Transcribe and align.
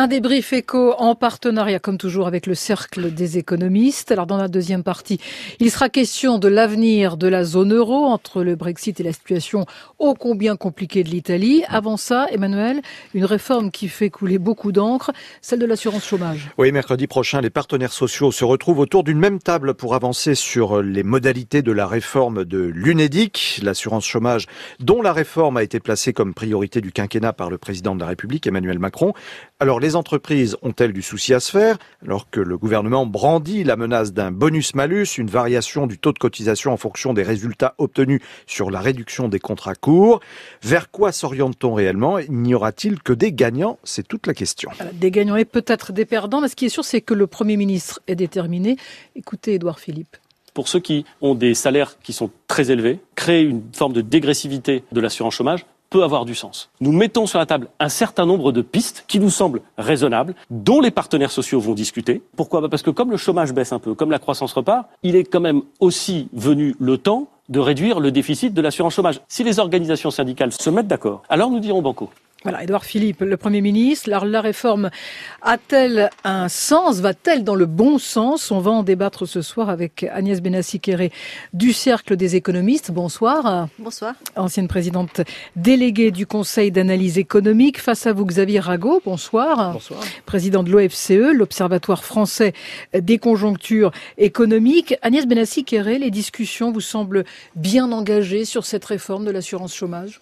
Un 0.00 0.06
débrief 0.06 0.52
éco 0.52 0.94
en 0.98 1.16
partenariat, 1.16 1.80
comme 1.80 1.98
toujours, 1.98 2.28
avec 2.28 2.46
le 2.46 2.54
Cercle 2.54 3.12
des 3.12 3.36
économistes. 3.36 4.12
Alors, 4.12 4.28
dans 4.28 4.36
la 4.36 4.46
deuxième 4.46 4.84
partie, 4.84 5.18
il 5.58 5.72
sera 5.72 5.88
question 5.88 6.38
de 6.38 6.46
l'avenir 6.46 7.16
de 7.16 7.26
la 7.26 7.42
zone 7.42 7.74
euro 7.74 8.04
entre 8.04 8.44
le 8.44 8.54
Brexit 8.54 9.00
et 9.00 9.02
la 9.02 9.12
situation 9.12 9.66
ô 9.98 10.14
combien 10.14 10.54
compliquée 10.54 11.02
de 11.02 11.08
l'Italie. 11.08 11.64
Avant 11.66 11.96
ça, 11.96 12.28
Emmanuel, 12.30 12.80
une 13.12 13.24
réforme 13.24 13.72
qui 13.72 13.88
fait 13.88 14.08
couler 14.08 14.38
beaucoup 14.38 14.70
d'encre, 14.70 15.10
celle 15.42 15.58
de 15.58 15.66
l'assurance 15.66 16.06
chômage. 16.06 16.48
Oui, 16.58 16.70
mercredi 16.70 17.08
prochain, 17.08 17.40
les 17.40 17.50
partenaires 17.50 17.92
sociaux 17.92 18.30
se 18.30 18.44
retrouvent 18.44 18.78
autour 18.78 19.02
d'une 19.02 19.18
même 19.18 19.40
table 19.40 19.74
pour 19.74 19.96
avancer 19.96 20.36
sur 20.36 20.80
les 20.80 21.02
modalités 21.02 21.62
de 21.62 21.72
la 21.72 21.88
réforme 21.88 22.44
de 22.44 22.60
l'UNEDIC, 22.60 23.62
l'assurance 23.64 24.06
chômage, 24.06 24.46
dont 24.78 25.02
la 25.02 25.12
réforme 25.12 25.56
a 25.56 25.64
été 25.64 25.80
placée 25.80 26.12
comme 26.12 26.34
priorité 26.34 26.80
du 26.80 26.92
quinquennat 26.92 27.32
par 27.32 27.50
le 27.50 27.58
président 27.58 27.96
de 27.96 28.00
la 28.00 28.06
République, 28.06 28.46
Emmanuel 28.46 28.78
Macron. 28.78 29.12
Alors, 29.58 29.80
les 29.80 29.87
entreprises 29.96 30.56
ont-elles 30.62 30.92
du 30.92 31.02
souci 31.02 31.34
à 31.34 31.40
se 31.40 31.50
faire 31.50 31.78
alors 32.02 32.30
que 32.30 32.40
le 32.40 32.56
gouvernement 32.58 33.06
brandit 33.06 33.64
la 33.64 33.76
menace 33.76 34.12
d'un 34.12 34.30
bonus-malus, 34.30 35.18
une 35.18 35.28
variation 35.28 35.86
du 35.86 35.98
taux 35.98 36.12
de 36.12 36.18
cotisation 36.18 36.72
en 36.72 36.76
fonction 36.76 37.14
des 37.14 37.22
résultats 37.22 37.74
obtenus 37.78 38.20
sur 38.46 38.70
la 38.70 38.80
réduction 38.80 39.28
des 39.28 39.38
contrats 39.38 39.74
courts? 39.74 40.20
Vers 40.62 40.90
quoi 40.90 41.12
s'oriente-t-on 41.12 41.74
réellement? 41.74 42.18
N'y 42.28 42.54
aura-t-il 42.54 43.02
que 43.02 43.12
des 43.12 43.32
gagnants? 43.32 43.78
C'est 43.84 44.06
toute 44.06 44.26
la 44.26 44.34
question. 44.34 44.70
Des 44.94 45.10
gagnants 45.10 45.36
et 45.36 45.44
peut-être 45.44 45.92
des 45.92 46.04
perdants, 46.04 46.40
mais 46.40 46.48
ce 46.48 46.56
qui 46.56 46.66
est 46.66 46.70
sûr, 46.70 46.84
c'est 46.84 47.00
que 47.00 47.14
le 47.14 47.26
Premier 47.26 47.56
ministre 47.56 48.00
est 48.06 48.16
déterminé. 48.16 48.76
Écoutez, 49.16 49.54
Édouard 49.54 49.80
Philippe 49.80 50.16
pour 50.54 50.66
ceux 50.66 50.80
qui 50.80 51.04
ont 51.20 51.36
des 51.36 51.54
salaires 51.54 52.00
qui 52.00 52.12
sont 52.12 52.32
très 52.48 52.72
élevés, 52.72 52.98
créer 53.14 53.42
une 53.42 53.62
forme 53.72 53.92
de 53.92 54.00
dégressivité 54.00 54.82
de 54.90 55.00
l'assurance 55.00 55.34
chômage 55.34 55.64
peut 55.90 56.02
avoir 56.02 56.24
du 56.24 56.34
sens. 56.34 56.70
Nous 56.80 56.92
mettons 56.92 57.26
sur 57.26 57.38
la 57.38 57.46
table 57.46 57.68
un 57.80 57.88
certain 57.88 58.26
nombre 58.26 58.52
de 58.52 58.62
pistes 58.62 59.04
qui 59.08 59.20
nous 59.20 59.30
semblent 59.30 59.62
raisonnables, 59.76 60.34
dont 60.50 60.80
les 60.80 60.90
partenaires 60.90 61.30
sociaux 61.30 61.60
vont 61.60 61.74
discuter. 61.74 62.22
Pourquoi? 62.36 62.68
Parce 62.68 62.82
que 62.82 62.90
comme 62.90 63.10
le 63.10 63.16
chômage 63.16 63.52
baisse 63.52 63.72
un 63.72 63.78
peu, 63.78 63.94
comme 63.94 64.10
la 64.10 64.18
croissance 64.18 64.52
repart, 64.52 64.88
il 65.02 65.16
est 65.16 65.24
quand 65.24 65.40
même 65.40 65.62
aussi 65.80 66.28
venu 66.32 66.74
le 66.78 66.98
temps 66.98 67.28
de 67.48 67.60
réduire 67.60 68.00
le 68.00 68.12
déficit 68.12 68.52
de 68.52 68.60
l'assurance 68.60 68.94
chômage. 68.94 69.20
Si 69.28 69.42
les 69.42 69.58
organisations 69.58 70.10
syndicales 70.10 70.52
se 70.52 70.68
mettent 70.70 70.86
d'accord, 70.86 71.22
alors 71.28 71.50
nous 71.50 71.60
dirons 71.60 71.80
banco. 71.80 72.10
Voilà, 72.44 72.62
Édouard 72.62 72.84
Philippe, 72.84 73.22
le 73.22 73.36
Premier 73.36 73.60
ministre. 73.60 74.08
La, 74.08 74.20
la 74.24 74.40
réforme 74.40 74.90
a-t-elle 75.42 76.08
un 76.22 76.48
sens? 76.48 77.00
Va-t-elle 77.00 77.42
dans 77.42 77.56
le 77.56 77.66
bon 77.66 77.98
sens? 77.98 78.52
On 78.52 78.60
va 78.60 78.70
en 78.70 78.84
débattre 78.84 79.26
ce 79.26 79.42
soir 79.42 79.68
avec 79.68 80.04
Agnès 80.04 80.40
Benassi-Kéré 80.40 81.10
du 81.52 81.72
Cercle 81.72 82.16
des 82.16 82.36
économistes. 82.36 82.92
Bonsoir. 82.92 83.66
Bonsoir. 83.80 84.14
Ancienne 84.36 84.68
présidente 84.68 85.20
déléguée 85.56 86.12
du 86.12 86.26
Conseil 86.26 86.70
d'analyse 86.70 87.18
économique. 87.18 87.80
Face 87.80 88.06
à 88.06 88.12
vous, 88.12 88.24
Xavier 88.24 88.60
Rago. 88.60 89.02
Bonsoir. 89.04 89.72
Bonsoir. 89.72 90.00
Président 90.24 90.62
de 90.62 90.70
l'OFCE, 90.70 91.34
l'Observatoire 91.34 92.04
français 92.04 92.52
des 92.94 93.18
conjonctures 93.18 93.90
économiques. 94.16 94.94
Agnès 95.02 95.26
Benassi-Kéré, 95.26 95.98
les 95.98 96.12
discussions 96.12 96.70
vous 96.70 96.80
semblent 96.80 97.24
bien 97.56 97.90
engagées 97.90 98.44
sur 98.44 98.64
cette 98.64 98.84
réforme 98.84 99.24
de 99.24 99.32
l'assurance 99.32 99.74
chômage? 99.74 100.20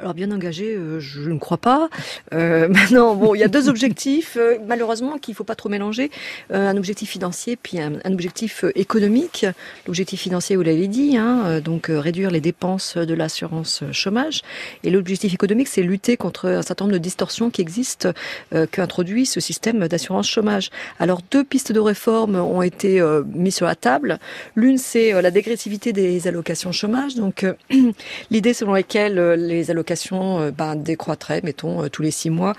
Alors 0.00 0.14
bien 0.14 0.32
engagé, 0.32 0.74
euh, 0.74 0.98
je 0.98 1.30
ne 1.30 1.38
crois 1.38 1.56
pas. 1.56 1.88
Euh, 2.32 2.68
maintenant, 2.70 3.14
bon, 3.14 3.34
il 3.34 3.38
y 3.38 3.44
a 3.44 3.48
deux 3.48 3.68
objectifs, 3.68 4.36
euh, 4.36 4.58
malheureusement, 4.66 5.18
qu'il 5.18 5.32
ne 5.32 5.36
faut 5.36 5.44
pas 5.44 5.54
trop 5.54 5.68
mélanger. 5.68 6.10
Euh, 6.52 6.68
un 6.68 6.76
objectif 6.76 7.10
financier, 7.10 7.56
puis 7.56 7.80
un, 7.80 7.92
un 8.04 8.12
objectif 8.12 8.64
économique. 8.74 9.46
L'objectif 9.86 10.20
financier, 10.20 10.56
vous 10.56 10.62
l'avez 10.62 10.88
dit, 10.88 11.16
hein, 11.16 11.60
donc 11.60 11.86
réduire 11.88 12.30
les 12.30 12.40
dépenses 12.40 12.96
de 12.96 13.14
l'assurance 13.14 13.84
chômage. 13.92 14.42
Et 14.82 14.90
l'objectif 14.90 15.32
économique, 15.32 15.68
c'est 15.68 15.82
lutter 15.82 16.16
contre 16.16 16.48
un 16.48 16.62
certain 16.62 16.86
nombre 16.86 16.94
de 16.94 17.02
distorsions 17.02 17.50
qui 17.50 17.60
existent, 17.60 18.10
qu'introduit 18.70 19.26
ce 19.26 19.40
système 19.40 19.86
d'assurance 19.86 20.28
chômage. 20.28 20.70
Alors 20.98 21.20
deux 21.30 21.44
pistes 21.44 21.72
de 21.72 21.80
réforme 21.80 22.36
ont 22.36 22.62
été 22.62 23.02
mises 23.34 23.56
sur 23.56 23.66
la 23.66 23.74
table. 23.74 24.18
L'une, 24.56 24.78
c'est 24.78 25.20
la 25.20 25.30
dégressivité 25.30 25.92
des 25.92 26.26
allocations 26.26 26.72
chômage. 26.72 27.14
Donc 27.14 27.46
l'idée 28.30 28.54
selon 28.54 28.72
laquelle 28.72 29.18
les 29.34 29.70
allocations 29.70 29.83
euh, 30.12 30.50
ben, 30.50 30.76
décroîtrait, 30.76 31.40
mettons, 31.42 31.84
euh, 31.84 31.88
tous 31.88 32.02
les 32.02 32.10
six 32.10 32.30
mois 32.30 32.54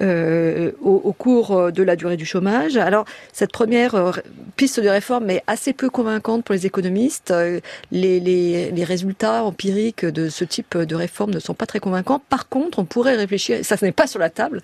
euh, 0.00 0.72
au, 0.82 1.12
cours 1.12 1.72
de 1.72 1.82
la 1.82 1.96
durée 1.96 2.16
du 2.16 2.26
chômage. 2.26 2.76
Alors, 2.76 3.04
cette 3.32 3.50
première 3.50 4.12
piste 4.56 4.80
de 4.80 4.88
réforme 4.88 5.30
est 5.30 5.42
assez 5.46 5.72
peu 5.72 5.90
convaincante 5.90 6.44
pour 6.44 6.54
les 6.54 6.66
économistes. 6.66 7.32
Les, 7.90 8.84
résultats 8.88 9.44
empiriques 9.44 10.04
de 10.04 10.28
ce 10.28 10.44
type 10.44 10.78
de 10.78 10.94
réforme 10.94 11.32
ne 11.32 11.40
sont 11.40 11.54
pas 11.54 11.66
très 11.66 11.80
convaincants. 11.80 12.22
Par 12.28 12.48
contre, 12.48 12.78
on 12.78 12.84
pourrait 12.84 13.16
réfléchir, 13.16 13.58
ça 13.62 13.76
ce 13.76 13.84
n'est 13.84 13.92
pas 13.92 14.06
sur 14.06 14.18
la 14.18 14.30
table, 14.30 14.62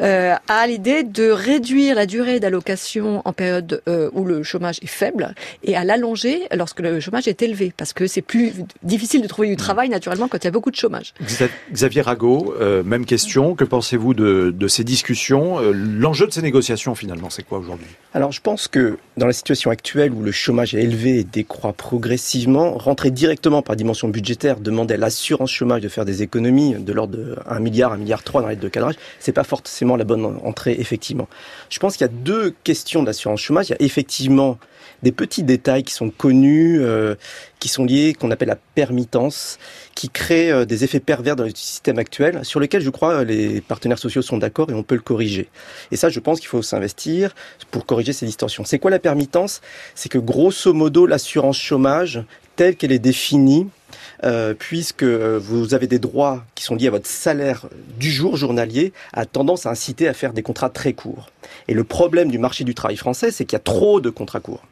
à 0.00 0.66
l'idée 0.66 1.02
de 1.04 1.30
réduire 1.30 1.94
la 1.94 2.06
durée 2.06 2.40
d'allocation 2.40 3.22
en 3.24 3.32
période 3.32 3.82
où 4.12 4.24
le 4.24 4.42
chômage 4.42 4.78
est 4.82 4.86
faible 4.86 5.34
et 5.62 5.76
à 5.76 5.84
l'allonger 5.84 6.42
lorsque 6.56 6.80
le 6.80 6.98
chômage 7.00 7.28
est 7.28 7.42
élevé, 7.42 7.72
parce 7.76 7.92
que 7.92 8.06
c'est 8.06 8.22
plus 8.22 8.52
difficile 8.82 9.22
de 9.22 9.28
trouver 9.28 9.48
du 9.48 9.56
travail 9.56 9.88
naturellement 9.88 10.28
quand 10.28 10.38
il 10.38 10.44
y 10.44 10.48
a 10.48 10.52
beaucoup 10.52 10.70
de 10.70 10.76
chômage. 10.76 11.12
Xavier 11.72 12.02
Rago, 12.02 12.54
euh, 12.60 12.82
même 12.82 13.04
question. 13.04 13.54
Que 13.54 13.64
pensez-vous 13.64 14.14
de, 14.14 14.54
de, 14.56 14.68
ces 14.68 14.84
discussions 14.84 15.60
euh, 15.60 15.72
L'enjeu 15.72 16.26
de 16.26 16.32
ces 16.32 16.42
négociations, 16.42 16.94
finalement, 16.94 17.30
c'est 17.30 17.42
quoi 17.42 17.58
aujourd'hui? 17.58 17.86
Alors, 18.12 18.32
je 18.32 18.40
pense 18.40 18.68
que 18.68 18.98
dans 19.16 19.26
la 19.26 19.32
situation 19.32 19.70
actuelle 19.70 20.12
où 20.12 20.22
le 20.22 20.32
chômage 20.32 20.74
est 20.74 20.82
élevé 20.82 21.18
et 21.20 21.24
décroît 21.24 21.72
progressivement, 21.72 22.72
rentrer 22.72 23.10
directement 23.10 23.62
par 23.62 23.76
dimension 23.76 24.08
budgétaire, 24.08 24.60
demander 24.60 24.94
à 24.94 24.96
l'assurance 24.96 25.50
chômage 25.50 25.82
de 25.82 25.88
faire 25.88 26.04
des 26.04 26.22
économies 26.22 26.74
de 26.74 26.92
l'ordre 26.92 27.16
de 27.16 27.36
1 27.46 27.60
milliard, 27.60 27.92
1 27.92 27.98
milliard 27.98 28.22
3 28.22 28.42
dans 28.42 28.48
les 28.48 28.56
deux 28.56 28.68
cadrages, 28.68 28.96
c'est 29.18 29.32
pas 29.32 29.44
forcément 29.44 29.96
la 29.96 30.04
bonne 30.04 30.24
entrée, 30.44 30.76
effectivement. 30.78 31.28
Je 31.68 31.78
pense 31.78 31.96
qu'il 31.96 32.06
y 32.06 32.10
a 32.10 32.12
deux 32.12 32.54
questions 32.64 33.02
d'assurance 33.02 33.40
chômage. 33.40 33.68
Il 33.68 33.72
y 33.72 33.74
a 33.74 33.82
effectivement 33.82 34.58
des 35.02 35.12
petits 35.12 35.42
détails 35.42 35.82
qui 35.82 35.94
sont 35.94 36.10
connus, 36.10 36.78
euh, 36.80 37.14
qui 37.58 37.68
sont 37.68 37.84
liés, 37.84 38.14
qu'on 38.14 38.30
appelle 38.30 38.48
la 38.48 38.58
permittance, 38.74 39.58
qui 39.94 40.08
créent 40.08 40.50
euh, 40.50 40.64
des 40.64 40.84
effets 40.84 41.00
pervers 41.00 41.36
dans 41.36 41.44
le 41.44 41.54
système 41.54 41.98
actuel, 41.98 42.44
sur 42.44 42.60
lesquels 42.60 42.82
je 42.82 42.90
crois 42.90 43.24
les 43.24 43.60
partenaires 43.60 43.98
sociaux 43.98 44.22
sont 44.22 44.38
d'accord 44.38 44.70
et 44.70 44.74
on 44.74 44.82
peut 44.82 44.94
le 44.94 45.00
corriger. 45.00 45.48
Et 45.90 45.96
ça, 45.96 46.08
je 46.08 46.20
pense 46.20 46.40
qu'il 46.40 46.48
faut 46.48 46.62
s'investir 46.62 47.34
pour 47.70 47.86
corriger 47.86 48.12
ces 48.12 48.26
distorsions. 48.26 48.64
C'est 48.64 48.78
quoi 48.78 48.90
la 48.90 48.98
permittance? 48.98 49.60
C'est 49.94 50.08
que 50.08 50.18
grosso 50.18 50.72
modo, 50.72 51.06
l'assurance 51.06 51.58
chômage, 51.58 52.22
telle 52.56 52.76
qu'elle 52.76 52.92
est 52.92 52.98
définie, 52.98 53.68
euh, 54.22 54.52
puisque 54.52 55.04
vous 55.04 55.72
avez 55.72 55.86
des 55.86 55.98
droits 55.98 56.44
qui 56.54 56.62
sont 56.62 56.74
liés 56.74 56.88
à 56.88 56.90
votre 56.90 57.06
salaire 57.06 57.66
du 57.98 58.10
jour 58.10 58.36
journalier, 58.36 58.92
a 59.14 59.24
tendance 59.24 59.64
à 59.64 59.70
inciter 59.70 60.08
à 60.08 60.12
faire 60.12 60.32
des 60.34 60.42
contrats 60.42 60.68
très 60.68 60.92
courts. 60.92 61.30
Et 61.68 61.74
le 61.74 61.84
problème 61.84 62.30
du 62.30 62.38
marché 62.38 62.64
du 62.64 62.74
travail 62.74 62.96
français, 62.96 63.30
c'est 63.30 63.44
qu'il 63.44 63.54
y 63.54 63.56
a 63.56 63.60
trop 63.60 64.00
de 64.00 64.10
contrats 64.10 64.40
courts. 64.40 64.62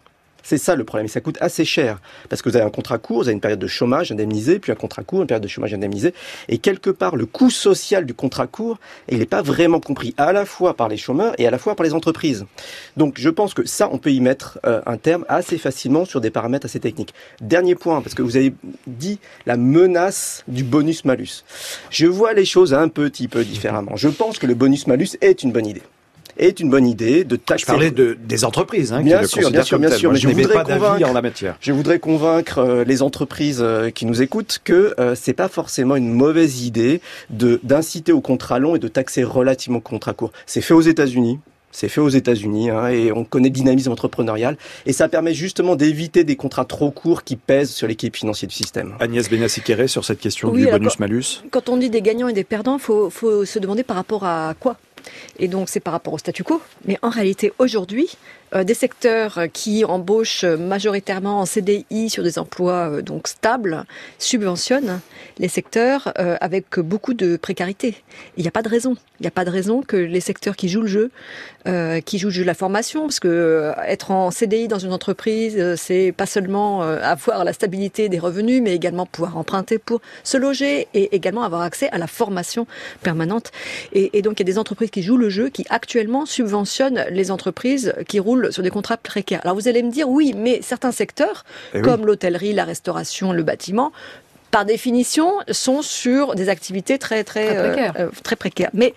C'est 0.48 0.56
ça 0.56 0.76
le 0.76 0.84
problème. 0.84 1.04
Et 1.04 1.10
ça 1.10 1.20
coûte 1.20 1.36
assez 1.42 1.66
cher. 1.66 2.00
Parce 2.30 2.40
que 2.40 2.48
vous 2.48 2.56
avez 2.56 2.64
un 2.64 2.70
contrat 2.70 2.96
court, 2.96 3.18
vous 3.18 3.24
avez 3.24 3.34
une 3.34 3.40
période 3.42 3.58
de 3.58 3.66
chômage 3.66 4.10
indemnisé, 4.10 4.58
puis 4.58 4.72
un 4.72 4.76
contrat 4.76 5.02
court, 5.02 5.20
une 5.20 5.26
période 5.26 5.42
de 5.42 5.48
chômage 5.48 5.74
indemnisé. 5.74 6.14
Et 6.48 6.56
quelque 6.56 6.88
part, 6.88 7.16
le 7.16 7.26
coût 7.26 7.50
social 7.50 8.06
du 8.06 8.14
contrat 8.14 8.46
court, 8.46 8.78
il 9.10 9.18
n'est 9.18 9.26
pas 9.26 9.42
vraiment 9.42 9.78
compris 9.78 10.14
à 10.16 10.32
la 10.32 10.46
fois 10.46 10.72
par 10.72 10.88
les 10.88 10.96
chômeurs 10.96 11.34
et 11.36 11.46
à 11.46 11.50
la 11.50 11.58
fois 11.58 11.74
par 11.74 11.84
les 11.84 11.92
entreprises. 11.92 12.46
Donc 12.96 13.16
je 13.18 13.28
pense 13.28 13.52
que 13.52 13.66
ça, 13.66 13.90
on 13.92 13.98
peut 13.98 14.10
y 14.10 14.20
mettre 14.20 14.58
euh, 14.64 14.80
un 14.86 14.96
terme 14.96 15.26
assez 15.28 15.58
facilement 15.58 16.06
sur 16.06 16.22
des 16.22 16.30
paramètres 16.30 16.64
assez 16.64 16.80
techniques. 16.80 17.12
Dernier 17.42 17.74
point, 17.74 18.00
parce 18.00 18.14
que 18.14 18.22
vous 18.22 18.38
avez 18.38 18.54
dit 18.86 19.18
la 19.44 19.58
menace 19.58 20.44
du 20.48 20.64
bonus-malus. 20.64 21.44
Je 21.90 22.06
vois 22.06 22.32
les 22.32 22.46
choses 22.46 22.72
un 22.72 22.88
petit 22.88 23.28
peu 23.28 23.44
différemment. 23.44 23.96
Je 23.96 24.08
pense 24.08 24.38
que 24.38 24.46
le 24.46 24.54
bonus-malus 24.54 25.18
est 25.20 25.42
une 25.42 25.52
bonne 25.52 25.66
idée 25.66 25.82
est 26.38 26.60
une 26.60 26.70
bonne 26.70 26.86
idée 26.86 27.24
de 27.24 27.36
taxer. 27.36 27.62
Je 27.62 27.66
parlais 27.66 27.90
de, 27.90 28.16
des 28.20 28.44
entreprises, 28.44 28.92
hein, 28.92 29.02
bien, 29.02 29.24
sûr, 29.24 29.50
bien 29.50 29.62
sûr, 29.62 29.78
bien 29.78 29.90
sûr, 29.90 30.12
mais 30.12 30.18
je, 30.18 30.28
voudrais 30.28 30.52
pas 30.52 30.64
convaincre, 30.64 31.08
en 31.08 31.12
la 31.12 31.22
matière. 31.22 31.56
Je 31.60 31.72
voudrais 31.72 31.98
convaincre 31.98 32.58
euh, 32.58 32.84
les 32.84 33.02
entreprises 33.02 33.60
euh, 33.60 33.90
qui 33.90 34.06
nous 34.06 34.22
écoutent 34.22 34.60
que 34.64 34.94
euh, 34.98 35.14
c'est 35.14 35.32
pas 35.32 35.48
forcément 35.48 35.96
une 35.96 36.12
mauvaise 36.12 36.62
idée 36.62 37.00
de 37.30 37.60
d'inciter 37.62 38.12
au 38.12 38.20
contrat 38.20 38.58
long 38.58 38.76
et 38.76 38.78
de 38.78 38.88
taxer 38.88 39.24
relativement 39.24 39.78
au 39.78 39.82
contrat 39.82 40.14
court. 40.14 40.32
C'est 40.46 40.60
fait 40.60 40.74
aux 40.74 40.80
États-Unis. 40.80 41.38
C'est 41.70 41.88
fait 41.88 42.00
aux 42.00 42.08
États-Unis 42.08 42.70
hein, 42.70 42.88
et 42.88 43.12
on 43.12 43.24
connaît 43.24 43.48
le 43.48 43.52
dynamisme 43.52 43.92
entrepreneurial 43.92 44.56
et 44.86 44.94
ça 44.94 45.06
permet 45.06 45.34
justement 45.34 45.76
d'éviter 45.76 46.24
des 46.24 46.34
contrats 46.34 46.64
trop 46.64 46.90
courts 46.90 47.24
qui 47.24 47.36
pèsent 47.36 47.70
sur 47.70 47.86
l'équipe 47.86 48.16
financière 48.16 48.48
du 48.48 48.54
système. 48.54 48.94
Agnès 49.00 49.28
benassi 49.28 49.60
sur 49.86 50.04
cette 50.04 50.18
question 50.18 50.50
du 50.50 50.66
bonus-malus. 50.66 51.42
Quand, 51.50 51.60
quand 51.66 51.72
on 51.72 51.76
dit 51.76 51.90
des 51.90 52.00
gagnants 52.00 52.28
et 52.28 52.32
des 52.32 52.42
perdants, 52.44 52.78
faut, 52.78 53.10
faut 53.10 53.44
se 53.44 53.58
demander 53.58 53.82
par 53.82 53.96
rapport 53.96 54.24
à 54.24 54.54
quoi? 54.58 54.78
Et 55.38 55.48
donc 55.48 55.68
c'est 55.68 55.80
par 55.80 55.92
rapport 55.92 56.14
au 56.14 56.18
statu 56.18 56.44
quo. 56.44 56.60
Mais 56.84 56.98
en 57.02 57.10
réalité, 57.10 57.52
aujourd'hui, 57.58 58.16
des 58.54 58.74
secteurs 58.74 59.40
qui 59.52 59.84
embauchent 59.84 60.44
majoritairement 60.44 61.40
en 61.40 61.46
CDI 61.46 62.10
sur 62.10 62.22
des 62.22 62.38
emplois 62.38 63.02
donc 63.02 63.28
stables 63.28 63.84
subventionnent 64.18 65.00
les 65.38 65.48
secteurs 65.48 66.12
avec 66.16 66.78
beaucoup 66.78 67.14
de 67.14 67.36
précarité. 67.36 67.96
Il 68.36 68.42
n'y 68.42 68.48
a 68.48 68.52
pas 68.52 68.62
de 68.62 68.68
raison. 68.68 68.96
Il 69.20 69.24
n'y 69.24 69.28
a 69.28 69.32
pas 69.32 69.44
de 69.44 69.50
raison 69.50 69.82
que 69.82 69.96
les 69.96 70.20
secteurs 70.20 70.54
qui 70.54 70.68
jouent 70.68 70.82
le 70.82 70.86
jeu, 70.86 71.10
qui 72.04 72.18
jouent 72.18 72.28
le 72.28 72.32
jeu 72.32 72.42
de 72.42 72.46
la 72.46 72.54
formation, 72.54 73.02
parce 73.02 73.20
que 73.20 73.72
être 73.86 74.10
en 74.10 74.30
CDI 74.30 74.68
dans 74.68 74.78
une 74.78 74.92
entreprise, 74.92 75.74
c'est 75.76 76.12
pas 76.16 76.26
seulement 76.26 76.82
avoir 76.82 77.44
la 77.44 77.52
stabilité 77.52 78.08
des 78.08 78.18
revenus, 78.18 78.62
mais 78.62 78.74
également 78.74 79.06
pouvoir 79.06 79.36
emprunter 79.36 79.78
pour 79.78 80.00
se 80.22 80.36
loger 80.36 80.88
et 80.94 81.14
également 81.14 81.42
avoir 81.42 81.62
accès 81.62 81.88
à 81.90 81.98
la 81.98 82.06
formation 82.06 82.66
permanente. 83.02 83.50
Et, 83.92 84.22
donc 84.22 84.38
il 84.38 84.40
y 84.40 84.48
a 84.48 84.52
des 84.52 84.58
entreprises 84.58 84.90
qui 84.90 85.02
jouent 85.02 85.16
le 85.16 85.30
jeu, 85.30 85.48
qui 85.48 85.64
actuellement 85.68 86.26
subventionnent 86.26 87.04
les 87.10 87.30
entreprises 87.30 87.94
qui 88.06 88.20
roulent 88.20 88.37
sur 88.50 88.62
des 88.62 88.70
contrats 88.70 88.96
précaires. 88.96 89.40
Alors 89.44 89.54
vous 89.54 89.68
allez 89.68 89.82
me 89.82 89.90
dire, 89.90 90.08
oui, 90.08 90.34
mais 90.36 90.60
certains 90.62 90.92
secteurs, 90.92 91.44
eh 91.74 91.80
comme 91.80 92.06
l'hôtellerie, 92.06 92.52
la 92.52 92.64
restauration, 92.64 93.32
le 93.32 93.42
bâtiment, 93.42 93.92
par 94.50 94.64
définition, 94.64 95.34
sont 95.50 95.82
sur 95.82 96.34
des 96.34 96.48
activités 96.48 96.98
très 96.98 97.24
très 97.24 97.54
très 97.54 97.68
précaires. 97.68 97.94
Euh, 97.98 98.08
très 98.22 98.36
précaires. 98.36 98.70
Mais 98.72 98.94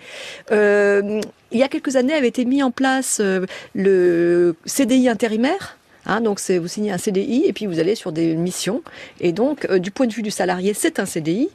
euh, 0.50 1.20
il 1.50 1.58
y 1.58 1.62
a 1.62 1.68
quelques 1.68 1.96
années 1.96 2.14
avait 2.14 2.28
été 2.28 2.44
mis 2.44 2.62
en 2.62 2.70
place 2.70 3.20
euh, 3.20 3.44
le 3.74 4.56
CDI 4.64 5.08
intérimaire 5.08 5.76
Hein, 6.06 6.20
donc 6.20 6.40
c'est 6.40 6.58
vous 6.58 6.68
signez 6.68 6.92
un 6.92 6.98
CDI 6.98 7.44
et 7.46 7.52
puis 7.52 7.66
vous 7.66 7.78
allez 7.78 7.94
sur 7.94 8.12
des 8.12 8.34
missions. 8.34 8.82
Et 9.20 9.32
donc 9.32 9.66
euh, 9.70 9.78
du 9.78 9.90
point 9.90 10.06
de 10.06 10.12
vue 10.12 10.22
du 10.22 10.30
salarié, 10.30 10.74
c'est 10.74 10.98
un 10.98 11.06
CDI. 11.06 11.48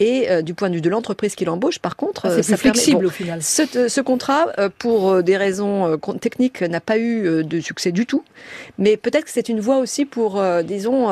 Et 0.00 0.30
euh, 0.30 0.42
du 0.42 0.54
point 0.54 0.70
de 0.70 0.74
vue 0.74 0.80
de 0.80 0.90
l'entreprise 0.90 1.34
qui 1.34 1.44
l'embauche, 1.44 1.78
par 1.78 1.96
contre, 1.96 2.26
ah, 2.26 2.42
c'est 2.42 2.56
flexible 2.56 3.06
au 3.06 3.10
final. 3.10 3.42
Ce, 3.42 3.88
ce 3.88 4.00
contrat, 4.00 4.48
pour 4.78 5.22
des 5.22 5.36
raisons 5.36 5.98
techniques, 6.20 6.62
n'a 6.62 6.80
pas 6.80 6.98
eu 6.98 7.44
de 7.44 7.60
succès 7.60 7.92
du 7.92 8.06
tout. 8.06 8.24
Mais 8.78 8.96
peut-être 8.96 9.24
que 9.24 9.30
c'est 9.30 9.48
une 9.48 9.60
voie 9.60 9.78
aussi 9.78 10.04
pour, 10.04 10.42
disons, 10.64 11.10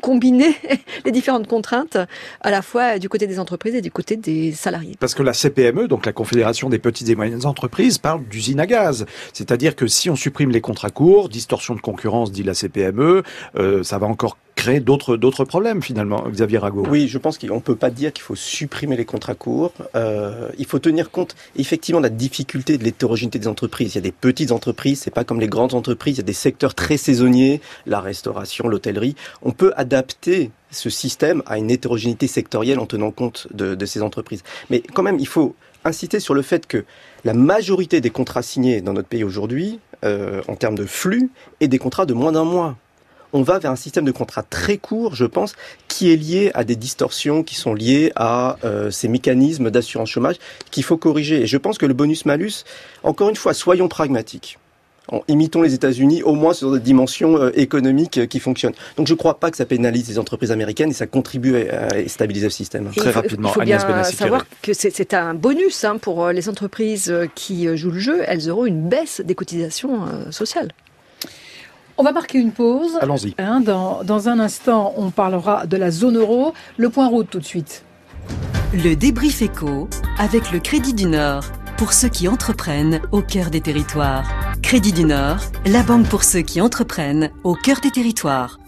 combiner 0.00 0.54
les 1.04 1.12
différentes 1.12 1.46
contraintes 1.46 1.98
à 2.40 2.50
la 2.50 2.62
fois 2.62 2.98
du 2.98 3.08
côté 3.08 3.26
des 3.26 3.38
entreprises 3.38 3.74
et 3.74 3.80
du 3.80 3.90
côté 3.90 4.16
des 4.16 4.52
salariés. 4.52 4.96
Parce 4.98 5.14
que 5.14 5.22
la 5.22 5.32
CPME, 5.32 5.88
donc 5.88 6.06
la 6.06 6.12
Confédération 6.12 6.68
des 6.68 6.78
petites 6.78 7.08
et 7.08 7.14
moyennes 7.14 7.46
entreprises, 7.46 7.98
parle 7.98 8.24
d'usine 8.24 8.60
à 8.60 8.66
gaz. 8.66 9.06
C'est-à-dire 9.32 9.76
que 9.76 9.86
si 9.86 10.10
on 10.10 10.16
supprime 10.16 10.50
les 10.50 10.60
contrats 10.60 10.90
courts, 10.90 11.28
distorsion 11.28 11.74
de 11.74 11.80
concurrence, 11.80 12.32
dit 12.32 12.42
la 12.42 12.54
CPME, 12.54 13.22
euh, 13.56 13.82
ça 13.82 13.98
va 13.98 14.06
encore 14.06 14.36
créer 14.60 14.80
d'autres 14.80 15.16
d'autres 15.16 15.44
problèmes 15.44 15.82
finalement, 15.82 16.22
Xavier 16.28 16.58
Rago. 16.58 16.84
Oui, 16.86 17.08
je 17.08 17.16
pense 17.16 17.38
qu'on 17.38 17.60
peut 17.60 17.76
pas 17.76 17.88
dire 17.88 18.12
qu'il 18.12 18.22
faut 18.22 18.36
supprimer 18.36 18.94
les 18.94 19.06
contrats 19.06 19.34
courts. 19.34 19.72
Euh, 19.94 20.48
il 20.58 20.66
faut 20.66 20.78
tenir 20.78 21.10
compte 21.10 21.34
effectivement 21.56 22.00
de 22.00 22.06
la 22.06 22.10
difficulté 22.10 22.76
de 22.76 22.84
l'hétérogénéité 22.84 23.38
des 23.38 23.48
entreprises. 23.48 23.94
Il 23.94 23.94
y 23.96 23.98
a 23.98 24.02
des 24.02 24.12
petites 24.12 24.52
entreprises, 24.52 25.00
c'est 25.00 25.10
pas 25.10 25.24
comme 25.24 25.40
les 25.40 25.48
grandes 25.48 25.72
entreprises. 25.72 26.16
Il 26.16 26.18
y 26.18 26.20
a 26.20 26.24
des 26.24 26.34
secteurs 26.34 26.74
très 26.74 26.98
saisonniers, 26.98 27.62
la 27.86 28.00
restauration, 28.00 28.68
l'hôtellerie. 28.68 29.16
On 29.40 29.52
peut 29.52 29.72
adapter 29.76 30.50
ce 30.70 30.90
système 30.90 31.42
à 31.46 31.56
une 31.56 31.70
hétérogénéité 31.70 32.26
sectorielle 32.26 32.80
en 32.80 32.86
tenant 32.86 33.12
compte 33.12 33.48
de, 33.54 33.86
ces 33.86 34.02
entreprises. 34.02 34.42
Mais 34.68 34.82
quand 34.92 35.02
même, 35.02 35.18
il 35.18 35.26
faut 35.26 35.54
inciter 35.84 36.20
sur 36.20 36.34
le 36.34 36.42
fait 36.42 36.66
que 36.66 36.84
la 37.24 37.32
majorité 37.32 38.02
des 38.02 38.10
contrats 38.10 38.42
signés 38.42 38.82
dans 38.82 38.92
notre 38.92 39.08
pays 39.08 39.24
aujourd'hui, 39.24 39.80
euh, 40.04 40.42
en 40.48 40.54
termes 40.54 40.76
de 40.76 40.84
flux, 40.84 41.30
est 41.60 41.68
des 41.68 41.78
contrats 41.78 42.04
de 42.04 42.12
moins 42.12 42.32
d'un 42.32 42.44
mois 42.44 42.76
on 43.32 43.42
va 43.42 43.58
vers 43.58 43.70
un 43.70 43.76
système 43.76 44.04
de 44.04 44.12
contrat 44.12 44.42
très 44.42 44.76
court, 44.76 45.14
je 45.14 45.24
pense, 45.24 45.54
qui 45.88 46.12
est 46.12 46.16
lié 46.16 46.50
à 46.54 46.64
des 46.64 46.76
distorsions 46.76 47.42
qui 47.42 47.54
sont 47.54 47.74
liées 47.74 48.12
à 48.16 48.56
euh, 48.64 48.90
ces 48.90 49.08
mécanismes 49.08 49.70
d'assurance 49.70 50.10
chômage 50.10 50.36
qu'il 50.70 50.84
faut 50.84 50.96
corriger. 50.96 51.42
Et 51.42 51.46
je 51.46 51.56
pense 51.56 51.78
que 51.78 51.86
le 51.86 51.94
bonus-malus, 51.94 52.64
encore 53.02 53.28
une 53.28 53.36
fois, 53.36 53.54
soyons 53.54 53.88
pragmatiques. 53.88 54.58
imitons 55.28 55.62
les 55.62 55.74
États-Unis, 55.74 56.22
au 56.22 56.34
moins 56.34 56.52
sur 56.52 56.72
des 56.72 56.80
dimensions 56.80 57.36
euh, 57.36 57.50
économiques 57.54 58.18
euh, 58.18 58.26
qui 58.26 58.40
fonctionnent. 58.40 58.74
Donc 58.96 59.06
je 59.06 59.12
ne 59.12 59.18
crois 59.18 59.38
pas 59.40 59.50
que 59.50 59.56
ça 59.56 59.66
pénalise 59.66 60.08
les 60.08 60.18
entreprises 60.18 60.52
américaines 60.52 60.90
et 60.90 60.94
ça 60.94 61.06
contribue 61.06 61.68
à, 61.68 62.08
stabiliser 62.08 62.46
le 62.46 62.50
système. 62.50 62.90
Très 62.94 63.10
rapidement, 63.10 63.50
il 63.50 63.54
faut 63.54 63.62
bien 63.62 64.04
savoir 64.04 64.44
que 64.62 64.72
c'est 64.72 65.14
un 65.14 65.34
bonus 65.34 65.84
hein, 65.84 65.98
pour 65.98 66.28
les 66.28 66.48
entreprises 66.48 67.12
qui 67.34 67.76
jouent 67.76 67.90
le 67.90 67.98
jeu. 67.98 68.22
Elles 68.26 68.50
auront 68.50 68.66
une 68.66 68.88
baisse 68.88 69.20
des 69.24 69.34
cotisations 69.34 70.30
sociales. 70.30 70.70
On 72.00 72.02
va 72.02 72.12
marquer 72.12 72.38
une 72.38 72.52
pause. 72.52 72.96
Allons-y. 73.02 73.34
Hein, 73.36 73.60
dans, 73.60 74.02
dans, 74.04 74.30
un 74.30 74.40
instant, 74.40 74.94
on 74.96 75.10
parlera 75.10 75.66
de 75.66 75.76
la 75.76 75.90
zone 75.90 76.16
euro. 76.16 76.54
Le 76.78 76.88
point 76.88 77.06
route 77.06 77.28
tout 77.28 77.40
de 77.40 77.44
suite. 77.44 77.84
Le 78.72 78.94
débrief 78.94 79.42
éco 79.42 79.86
avec 80.18 80.50
le 80.50 80.60
Crédit 80.60 80.94
du 80.94 81.04
Nord 81.04 81.44
pour 81.76 81.92
ceux 81.92 82.08
qui 82.08 82.26
entreprennent 82.26 83.02
au 83.12 83.20
cœur 83.20 83.50
des 83.50 83.60
territoires. 83.60 84.24
Crédit 84.62 84.94
du 84.94 85.04
Nord, 85.04 85.40
la 85.66 85.82
banque 85.82 86.06
pour 86.06 86.24
ceux 86.24 86.40
qui 86.40 86.62
entreprennent 86.62 87.28
au 87.44 87.54
cœur 87.54 87.80
des 87.82 87.90
territoires. 87.90 88.58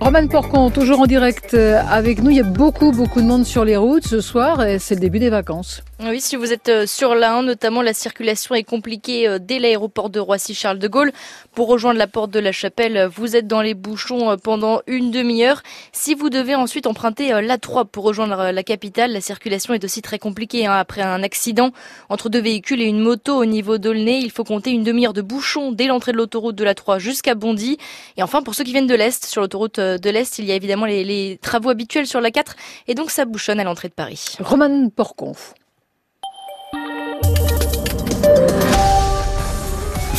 Roman 0.00 0.26
Porcon, 0.26 0.70
toujours 0.70 1.00
en 1.00 1.06
direct 1.06 1.52
euh, 1.52 1.82
avec 1.86 2.22
nous. 2.22 2.30
Il 2.30 2.36
y 2.36 2.40
a 2.40 2.44
beaucoup, 2.44 2.92
beaucoup 2.92 3.20
de 3.20 3.26
monde 3.26 3.44
sur 3.44 3.66
les 3.66 3.76
routes 3.76 4.06
ce 4.06 4.22
soir 4.22 4.64
et 4.64 4.78
c'est 4.78 4.94
le 4.94 5.00
début 5.02 5.18
des 5.18 5.30
vacances. 5.30 5.82
Oui, 6.00 6.20
si 6.20 6.34
vous 6.34 6.52
êtes 6.52 6.68
euh, 6.68 6.86
sur 6.88 7.14
l'A1, 7.14 7.44
notamment, 7.44 7.80
la 7.80 7.94
circulation 7.94 8.56
est 8.56 8.64
compliquée 8.64 9.28
euh, 9.28 9.38
dès 9.40 9.60
l'aéroport 9.60 10.10
de 10.10 10.18
Roissy-Charles 10.18 10.80
de 10.80 10.88
Gaulle. 10.88 11.12
Pour 11.54 11.68
rejoindre 11.68 11.98
la 12.00 12.08
porte 12.08 12.32
de 12.32 12.40
la 12.40 12.50
Chapelle, 12.50 13.08
vous 13.14 13.36
êtes 13.36 13.46
dans 13.46 13.62
les 13.62 13.74
bouchons 13.74 14.32
euh, 14.32 14.36
pendant 14.36 14.80
une 14.88 15.12
demi-heure. 15.12 15.62
Si 15.92 16.14
vous 16.14 16.30
devez 16.30 16.56
ensuite 16.56 16.88
emprunter 16.88 17.30
l'A3 17.40 17.86
pour 17.86 18.02
rejoindre 18.02 18.50
la 18.50 18.62
capitale, 18.64 19.12
la 19.12 19.20
circulation 19.20 19.72
est 19.72 19.84
aussi 19.84 20.02
très 20.02 20.18
compliquée. 20.18 20.66
Hein. 20.66 20.72
Après 20.72 21.00
un 21.00 21.22
accident 21.22 21.70
entre 22.08 22.28
deux 22.28 22.40
véhicules 22.40 22.82
et 22.82 22.86
une 22.86 23.00
moto 23.00 23.36
au 23.36 23.44
niveau 23.44 23.78
d'Aulnay, 23.78 24.20
il 24.20 24.32
faut 24.32 24.44
compter 24.44 24.72
une 24.72 24.82
demi-heure 24.82 25.12
de 25.12 25.22
bouchons 25.22 25.70
dès 25.70 25.86
l'entrée 25.86 26.10
de 26.10 26.16
l'autoroute 26.16 26.56
de 26.56 26.64
l'A3 26.64 26.98
jusqu'à 26.98 27.36
Bondy. 27.36 27.78
Et 28.16 28.24
enfin, 28.24 28.42
pour 28.42 28.56
ceux 28.56 28.64
qui 28.64 28.72
viennent 28.72 28.88
de 28.88 28.96
l'Est, 28.96 29.26
sur 29.26 29.40
l'autoroute 29.40 29.78
de 29.78 30.10
l'Est, 30.10 30.40
il 30.40 30.44
y 30.44 30.50
a 30.50 30.56
évidemment 30.56 30.86
les, 30.86 31.04
les 31.04 31.38
travaux 31.40 31.70
habituels 31.70 32.08
sur 32.08 32.20
la 32.20 32.32
4 32.32 32.56
et 32.88 32.96
donc 32.96 33.12
ça 33.12 33.24
bouchonne 33.26 33.60
à 33.60 33.64
l'entrée 33.64 33.88
de 33.88 33.94
Paris. 33.94 34.36
Roman 34.40 34.88
Porcon. 34.88 35.34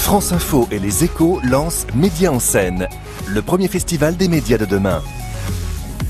France 0.06 0.34
Info 0.34 0.68
et 0.70 0.78
les 0.78 1.04
échos 1.04 1.40
lancent 1.44 1.88
Média 1.96 2.32
en 2.32 2.40
scène, 2.40 2.88
le 3.26 3.42
premier 3.42 3.68
festival 3.68 4.16
des 4.16 4.28
médias 4.28 4.60
de 4.60 4.66
demain. 4.66 5.02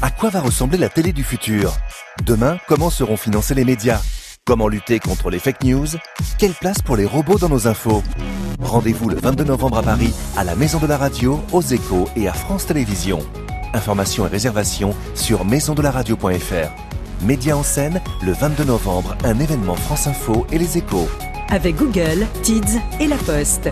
À 0.02 0.12
quoi 0.12 0.30
va 0.30 0.42
ressembler 0.42 0.78
la 0.78 0.90
télé 0.90 1.14
du 1.14 1.24
futur? 1.24 1.72
Demain, 2.26 2.58
comment 2.68 2.90
seront 2.90 3.16
financés 3.16 3.54
les 3.54 3.64
médias? 3.64 4.02
Comment 4.44 4.68
lutter 4.68 5.00
contre 5.00 5.30
les 5.30 5.40
fake 5.40 5.64
news? 5.64 5.88
Quelle 6.38 6.52
place 6.52 6.82
pour 6.82 6.98
les 6.98 7.06
robots 7.06 7.40
dans 7.40 7.48
nos 7.48 7.70
infos? 7.70 8.04
Rendez-vous 8.62 9.08
le 9.08 9.16
22 9.16 9.46
novembre 9.46 9.78
à 9.78 9.84
Paris, 9.84 10.14
à 10.36 10.44
la 10.44 10.58
Maison 10.58 10.80
de 10.80 10.88
la 10.88 10.98
Radio, 10.98 11.42
aux 11.54 11.62
échos 11.62 12.10
et 12.18 12.28
à 12.28 12.34
France 12.34 12.66
Télévisions. 12.66 13.26
Informations 13.74 14.28
et 14.28 14.30
réservations 14.30 14.94
sur 15.14 15.46
maisondelaradio.fr. 15.46 17.24
Média 17.24 17.56
en 17.56 17.64
scène, 17.64 18.02
le 18.24 18.34
22 18.34 18.66
novembre, 18.66 19.16
un 19.24 19.40
événement 19.40 19.76
France 19.76 20.08
Info 20.08 20.46
et 20.52 20.58
les 20.58 20.78
échos 20.78 21.08
avec 21.50 21.76
Google, 21.76 22.28
Tids 22.42 22.80
et 23.00 23.08
La 23.08 23.18
Poste. 23.18 23.70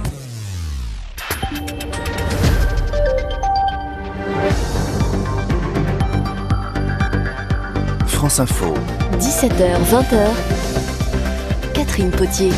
France 8.07 8.39
Info. 8.39 8.73
17h, 9.19 9.77
20h. 9.91 10.29
Catherine 11.73 12.11
Potier. 12.11 12.51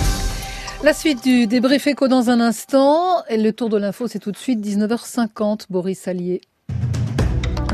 La 0.83 0.93
suite 0.93 1.23
du 1.23 1.47
débrief 1.47 1.87
éco 1.87 2.07
dans 2.07 2.29
un 2.29 2.39
instant. 2.39 3.23
Et 3.29 3.37
le 3.37 3.51
tour 3.53 3.69
de 3.69 3.77
l'info, 3.77 4.07
c'est 4.07 4.19
tout 4.19 4.31
de 4.31 4.37
suite 4.37 4.59
19h50. 4.65 5.65
Boris 5.69 6.07
Allier. 6.07 6.41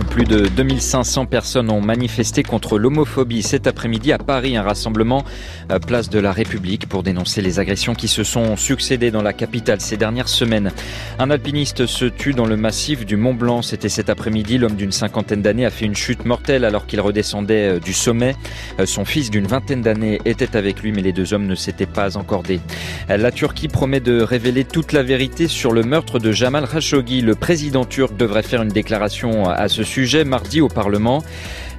Plus 0.10 0.24
de 0.26 0.48
2500 0.48 1.26
personnes 1.26 1.70
ont 1.70 1.82
manifesté 1.82 2.44
contre 2.44 2.78
l'homophobie 2.78 3.44
cet 3.44 3.68
après-midi 3.68 4.12
à 4.12 4.18
Paris, 4.18 4.58
un 4.58 4.64
rassemblement 4.64 5.24
à 5.70 5.80
place 5.80 6.10
de 6.10 6.20
la 6.20 6.32
République 6.32 6.88
pour 6.88 7.04
dénoncer 7.04 7.42
les 7.42 7.60
agressions 7.60 7.94
qui 7.94 8.08
se 8.08 8.24
sont 8.24 8.58
succédées 8.58 9.12
dans 9.12 9.22
la 9.22 9.34
capitale 9.34 9.80
ces 9.82 9.98
dernières 9.98 10.28
semaines. 10.28 10.72
Un 11.20 11.30
alpiniste 11.30 11.86
se 11.86 12.06
tue 12.06 12.34
dans 12.34 12.46
le 12.46 12.58
massif 12.58 13.06
du 13.06 13.16
Mont 13.16 13.34
Blanc. 13.34 13.62
C'était 13.62 13.90
cet 13.90 14.10
après-midi. 14.10 14.58
L'homme 14.58 14.76
d'une 14.76 14.92
cinquantaine 14.92 15.42
d'années 15.42 15.66
a 15.66 15.70
fait 15.70 15.86
une 15.86 15.96
chute 15.96 16.26
mortelle 16.26 16.66
alors 16.66 16.88
qu'il 16.88 17.00
redescendait 17.02 17.76
euh, 17.76 17.80
du 17.80 17.94
sommet. 17.94 18.36
Euh, 18.80 18.86
son 18.86 19.06
fils 19.06 19.30
d'une 19.30 19.48
vingtaine 19.48 19.82
d'années 19.82 20.20
était 20.26 20.56
avec 20.56 20.82
lui, 20.82 20.92
mais 20.92 21.02
les 21.02 21.14
deux 21.14 21.34
hommes 21.34 21.48
ne 21.48 21.56
s'étaient 21.56 21.86
pas 21.86 22.18
encordés. 22.18 22.60
La 23.08 23.32
Turquie 23.32 23.68
promet 23.68 24.00
de 24.00 24.22
révéler 24.22 24.64
toute 24.64 24.94
la 24.94 25.04
vérité 25.04 25.48
sur 25.48 25.72
le 25.72 25.84
meurtre 25.84 26.20
de 26.20 26.32
Jamal 26.32 26.68
Khashoggi. 26.68 27.22
Le 27.22 27.36
président 27.36 27.86
turc 27.86 28.16
devrait 28.16 28.44
faire 28.44 28.62
une 28.62 28.70
déclaration 28.70 29.50
à 29.50 29.68
ce 29.68 29.84
sujet 29.92 30.24
mardi 30.24 30.62
au 30.62 30.70
Parlement. 30.70 31.22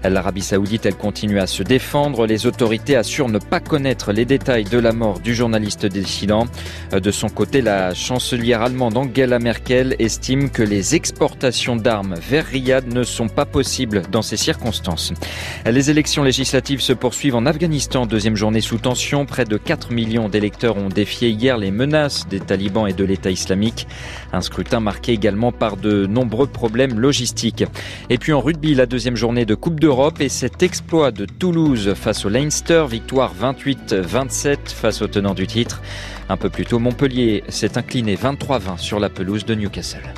L'Arabie 0.04 0.42
saoudite, 0.42 0.86
elle 0.86 0.96
continue 0.96 1.38
à 1.38 1.46
se 1.46 1.62
défendre. 1.62 2.26
Les 2.26 2.46
autorités 2.46 2.96
assurent 2.96 3.28
ne 3.28 3.38
pas 3.38 3.60
connaître 3.60 4.12
les 4.12 4.24
détails 4.24 4.64
de 4.64 4.78
la 4.78 4.92
mort 4.92 5.20
du 5.20 5.34
journaliste 5.34 5.86
dissident. 5.86 6.46
De 6.92 7.10
son 7.10 7.28
côté, 7.28 7.62
la 7.62 7.94
chancelière 7.94 8.62
allemande 8.62 8.96
Angela 8.96 9.38
Merkel 9.38 9.94
estime 9.98 10.50
que 10.50 10.62
les 10.62 10.94
exportations 10.94 11.76
d'armes 11.76 12.14
vers 12.14 12.46
Riyad 12.46 12.92
ne 12.92 13.04
sont 13.04 13.28
pas 13.28 13.44
possibles 13.44 14.02
dans 14.10 14.22
ces 14.22 14.36
circonstances. 14.36 15.12
Les 15.66 15.90
élections 15.90 16.24
législatives 16.24 16.80
se 16.80 16.92
poursuivent 16.92 17.36
en 17.36 17.46
Afghanistan, 17.46 18.06
deuxième 18.06 18.36
journée 18.36 18.60
sous 18.60 18.78
tension. 18.78 19.24
Près 19.24 19.44
de 19.44 19.56
4 19.56 19.92
millions 19.92 20.28
d'électeurs 20.28 20.76
ont 20.76 20.88
défié 20.88 21.30
hier 21.30 21.58
les 21.58 21.70
menaces 21.70 22.26
des 22.28 22.40
talibans 22.40 22.88
et 22.88 22.92
de 22.92 23.04
l'État 23.04 23.30
islamique. 23.30 23.86
Un 24.32 24.40
scrutin 24.40 24.80
marqué 24.80 25.12
également 25.12 25.52
par 25.52 25.76
de 25.76 26.06
nombreux 26.06 26.48
problèmes 26.48 26.98
logistiques. 26.98 27.64
Et 28.10 28.18
puis 28.18 28.32
en 28.32 28.40
rugby, 28.40 28.74
la 28.74 28.86
deuxième 28.86 29.16
journée 29.16 29.44
de 29.44 29.54
Coupe 29.54 29.78
et 30.20 30.30
cet 30.30 30.62
exploit 30.62 31.10
de 31.10 31.26
Toulouse 31.26 31.92
face 31.94 32.24
au 32.24 32.30
Leinster, 32.30 32.86
victoire 32.88 33.34
28-27 33.34 34.56
face 34.68 35.02
au 35.02 35.06
tenant 35.06 35.34
du 35.34 35.46
titre. 35.46 35.82
Un 36.30 36.38
peu 36.38 36.48
plus 36.48 36.64
tôt, 36.64 36.78
Montpellier 36.78 37.44
s'est 37.50 37.76
incliné 37.76 38.16
23-20 38.16 38.78
sur 38.78 38.98
la 38.98 39.10
pelouse 39.10 39.44
de 39.44 39.54
Newcastle. 39.54 40.14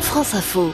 France 0.00 0.34
Info. 0.34 0.72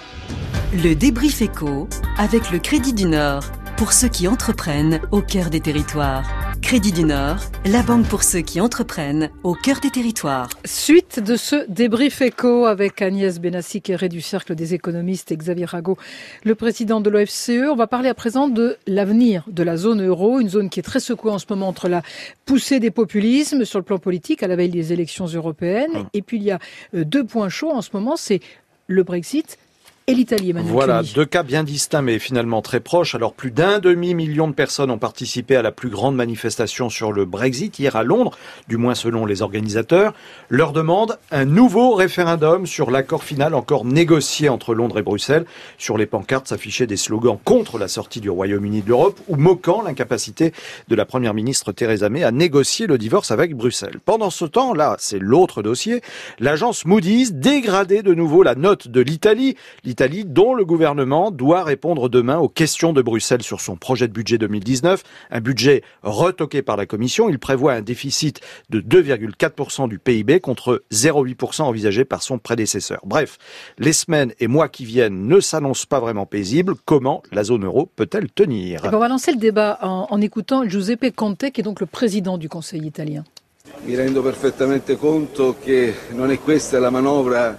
Le 0.85 0.94
débrief 0.94 1.42
éco 1.42 1.88
avec 2.16 2.52
le 2.52 2.61
Crédit 2.61 2.92
du 2.92 3.06
Nord 3.06 3.42
pour 3.76 3.92
ceux 3.92 4.09
qui 4.09 4.28
entreprennent 4.28 5.00
au 5.11 5.21
cœur 5.21 5.50
des 5.50 5.61
territoires. 5.61 6.43
Crédit 6.64 6.92
du 6.92 7.04
Nord, 7.04 7.37
la 7.66 7.83
banque 7.83 8.06
pour 8.06 8.23
ceux 8.23 8.40
qui 8.40 8.59
entreprennent 8.59 9.28
au 9.42 9.52
cœur 9.52 9.80
des 9.80 9.90
territoires. 9.90 10.49
Suite 10.64 11.21
de 11.21 11.37
ce 11.37 11.71
débrief 11.71 12.23
éco 12.23 12.64
avec 12.64 13.02
Agnès 13.02 13.38
Benassi, 13.38 13.83
Kéré 13.83 14.09
du 14.09 14.23
Cercle 14.23 14.54
des 14.54 14.73
économistes 14.73 15.30
et 15.30 15.37
Xavier 15.37 15.66
Rago, 15.66 15.99
le 16.42 16.54
président 16.54 17.02
de 17.02 17.11
l'OFCE. 17.11 17.68
On 17.71 17.76
va 17.76 17.87
parler 17.87 18.09
à 18.09 18.14
présent 18.14 18.49
de 18.49 18.78
l'avenir 18.87 19.44
de 19.49 19.62
la 19.62 19.76
zone 19.76 20.06
euro, 20.06 20.40
une 20.40 20.49
zone 20.49 20.71
qui 20.71 20.80
est 20.80 20.83
très 20.83 21.00
secouée 21.00 21.33
en 21.33 21.38
ce 21.38 21.44
moment 21.50 21.68
entre 21.68 21.90
la 21.90 22.00
poussée 22.47 22.80
des 22.80 22.90
populismes 22.90 23.66
sur 23.66 23.78
le 23.78 23.85
plan 23.85 23.99
politique 23.99 24.42
à 24.42 24.49
la 24.49 24.56
veille 24.56 24.71
des 24.71 24.90
élections 24.90 25.26
européennes. 25.26 25.94
Hum. 25.94 26.09
Et 26.14 26.23
puis 26.23 26.38
il 26.38 26.44
y 26.44 26.50
a 26.50 26.59
euh, 26.94 27.04
deux 27.04 27.25
points 27.25 27.50
chauds 27.50 27.73
en 27.73 27.83
ce 27.83 27.90
moment, 27.92 28.16
c'est 28.16 28.40
le 28.87 29.02
Brexit 29.02 29.59
et 30.06 30.12
l'Italie, 30.14 30.50
Emmanuel 30.50 30.70
Voilà, 30.70 31.00
Cuny. 31.00 31.12
deux 31.14 31.25
cas 31.25 31.42
bien 31.42 31.64
distincts 31.64 32.02
mais 32.02 32.18
finalement 32.18 32.61
très 32.61 32.80
proches. 32.80 33.14
Alors 33.14 33.32
plus 33.32 33.50
d'un 33.50 33.78
demi-million 33.78 34.49
de 34.49 34.52
personnes 34.52 34.90
ont 34.90 34.99
participé 34.99 35.56
à 35.56 35.62
la 35.62 35.73
plus 35.73 35.88
grande 35.88 36.14
manifestation 36.14 36.90
sur 36.90 37.11
le 37.11 37.25
Brexit 37.25 37.78
hier 37.78 37.96
à 37.96 38.02
Londres, 38.02 38.37
du 38.68 38.76
moins 38.76 38.94
selon 38.94 39.25
les 39.25 39.40
organisateurs. 39.40 40.12
Leur 40.50 40.73
demande 40.73 41.18
un 41.30 41.46
nouveau 41.46 41.94
référendum 41.94 42.66
sur 42.66 42.90
l'accord 42.90 43.25
final 43.25 43.54
encore 43.54 43.87
négocié 43.87 44.50
entre 44.50 44.75
Londres 44.75 44.99
et 44.99 45.02
Bruxelles. 45.02 45.46
Sur 45.78 45.96
les 45.96 46.04
pancartes 46.04 46.49
s'affichaient 46.49 46.87
des 46.87 46.99
slogans 46.99 47.38
contre 47.42 47.78
la 47.78 47.88
sortie 47.88 48.20
du 48.20 48.28
Royaume-Uni 48.28 48.82
de 48.82 48.88
l'Europe 48.88 49.18
ou 49.28 49.37
moquant 49.37 49.80
l'incapacité 49.80 50.52
de 50.88 50.94
la 50.96 51.06
première 51.06 51.32
ministre 51.32 51.73
Theresa 51.73 52.11
May 52.11 52.25
à 52.25 52.30
négocier 52.30 52.87
le 52.87 52.99
divorce 52.99 53.30
avec 53.30 53.56
Bruxelles. 53.56 54.00
Pendant 54.04 54.28
ce 54.30 54.44
temps, 54.44 54.75
là, 54.75 54.96
c'est 54.99 55.18
l'autre 55.18 55.62
dossier, 55.62 56.02
l'agence 56.40 56.84
Moody's 56.84 57.32
dégradait 57.32 58.02
de 58.02 58.12
nouveau 58.12 58.42
la 58.42 58.54
note 58.54 58.88
de 58.88 59.00
l'Italie. 59.00 59.56
L'Italie 59.94 60.24
dont 60.24 60.54
le 60.54 60.64
gouvernement 60.64 61.30
doit 61.30 61.62
répondre 61.62 62.08
demain 62.08 62.38
aux 62.38 62.48
questions 62.48 62.92
de 62.92 63.00
Bruxelles 63.00 63.44
sur 63.44 63.60
son 63.60 63.76
projet 63.76 64.08
de 64.08 64.12
budget 64.12 64.38
2019, 64.38 65.04
un 65.30 65.40
budget 65.40 65.82
retoqué 66.02 66.62
par 66.62 66.76
la 66.76 66.84
Commission. 66.84 67.28
Il 67.28 67.38
prévoit 67.38 67.74
un 67.74 67.80
déficit 67.80 68.40
de 68.70 68.80
2,4% 68.80 69.88
du 69.88 70.00
PIB 70.00 70.40
contre 70.40 70.82
0,8% 70.90 71.62
envisagé 71.62 72.04
par 72.04 72.24
son 72.24 72.38
prédécesseur. 72.38 73.02
Bref, 73.04 73.38
les 73.78 73.92
semaines 73.92 74.32
et 74.40 74.48
mois 74.48 74.68
qui 74.68 74.84
viennent 74.84 75.28
ne 75.28 75.38
s'annoncent 75.38 75.86
pas 75.88 76.00
vraiment 76.00 76.26
paisibles. 76.26 76.74
Comment 76.84 77.22
la 77.30 77.44
zone 77.44 77.64
euro 77.64 77.88
peut-elle 77.94 78.32
tenir? 78.32 78.80
On 78.92 78.98
va 78.98 79.06
lancer 79.06 79.30
le 79.30 79.38
débat 79.38 79.78
en 79.80 80.20
écoutant 80.20 80.68
Giuseppe 80.68 81.14
Conte, 81.14 81.52
qui 81.52 81.60
est 81.60 81.62
donc 81.62 81.78
le 81.78 81.86
président 81.86 82.36
du 82.36 82.48
Conseil 82.48 82.84
italien. 82.84 83.22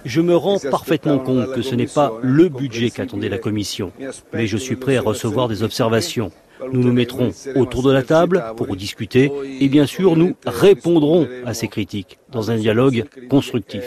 Je 0.04 0.20
me 0.20 0.36
rends 0.36 0.58
parfaitement 0.58 1.18
compte 1.18 1.52
que 1.52 1.62
ce 1.62 1.74
n'est 1.74 1.86
pas 1.86 2.12
le 2.22 2.48
budget 2.48 2.90
qu'attendait 2.90 3.28
la 3.28 3.38
Commission, 3.38 3.92
mais 4.32 4.46
je 4.46 4.56
suis 4.56 4.76
prêt 4.76 4.96
à 4.96 5.02
recevoir 5.02 5.48
des 5.48 5.62
observations. 5.62 6.30
Nous 6.72 6.82
nous 6.82 6.92
mettrons 6.92 7.30
autour 7.54 7.82
de 7.82 7.92
la 7.92 8.02
table 8.02 8.42
pour 8.56 8.74
discuter 8.76 9.30
et 9.60 9.68
bien 9.68 9.86
sûr 9.86 10.16
nous 10.16 10.34
répondrons 10.46 11.28
à 11.44 11.54
ces 11.54 11.68
critiques 11.68 12.18
dans 12.32 12.50
un 12.50 12.56
dialogue 12.56 13.04
constructif. 13.28 13.84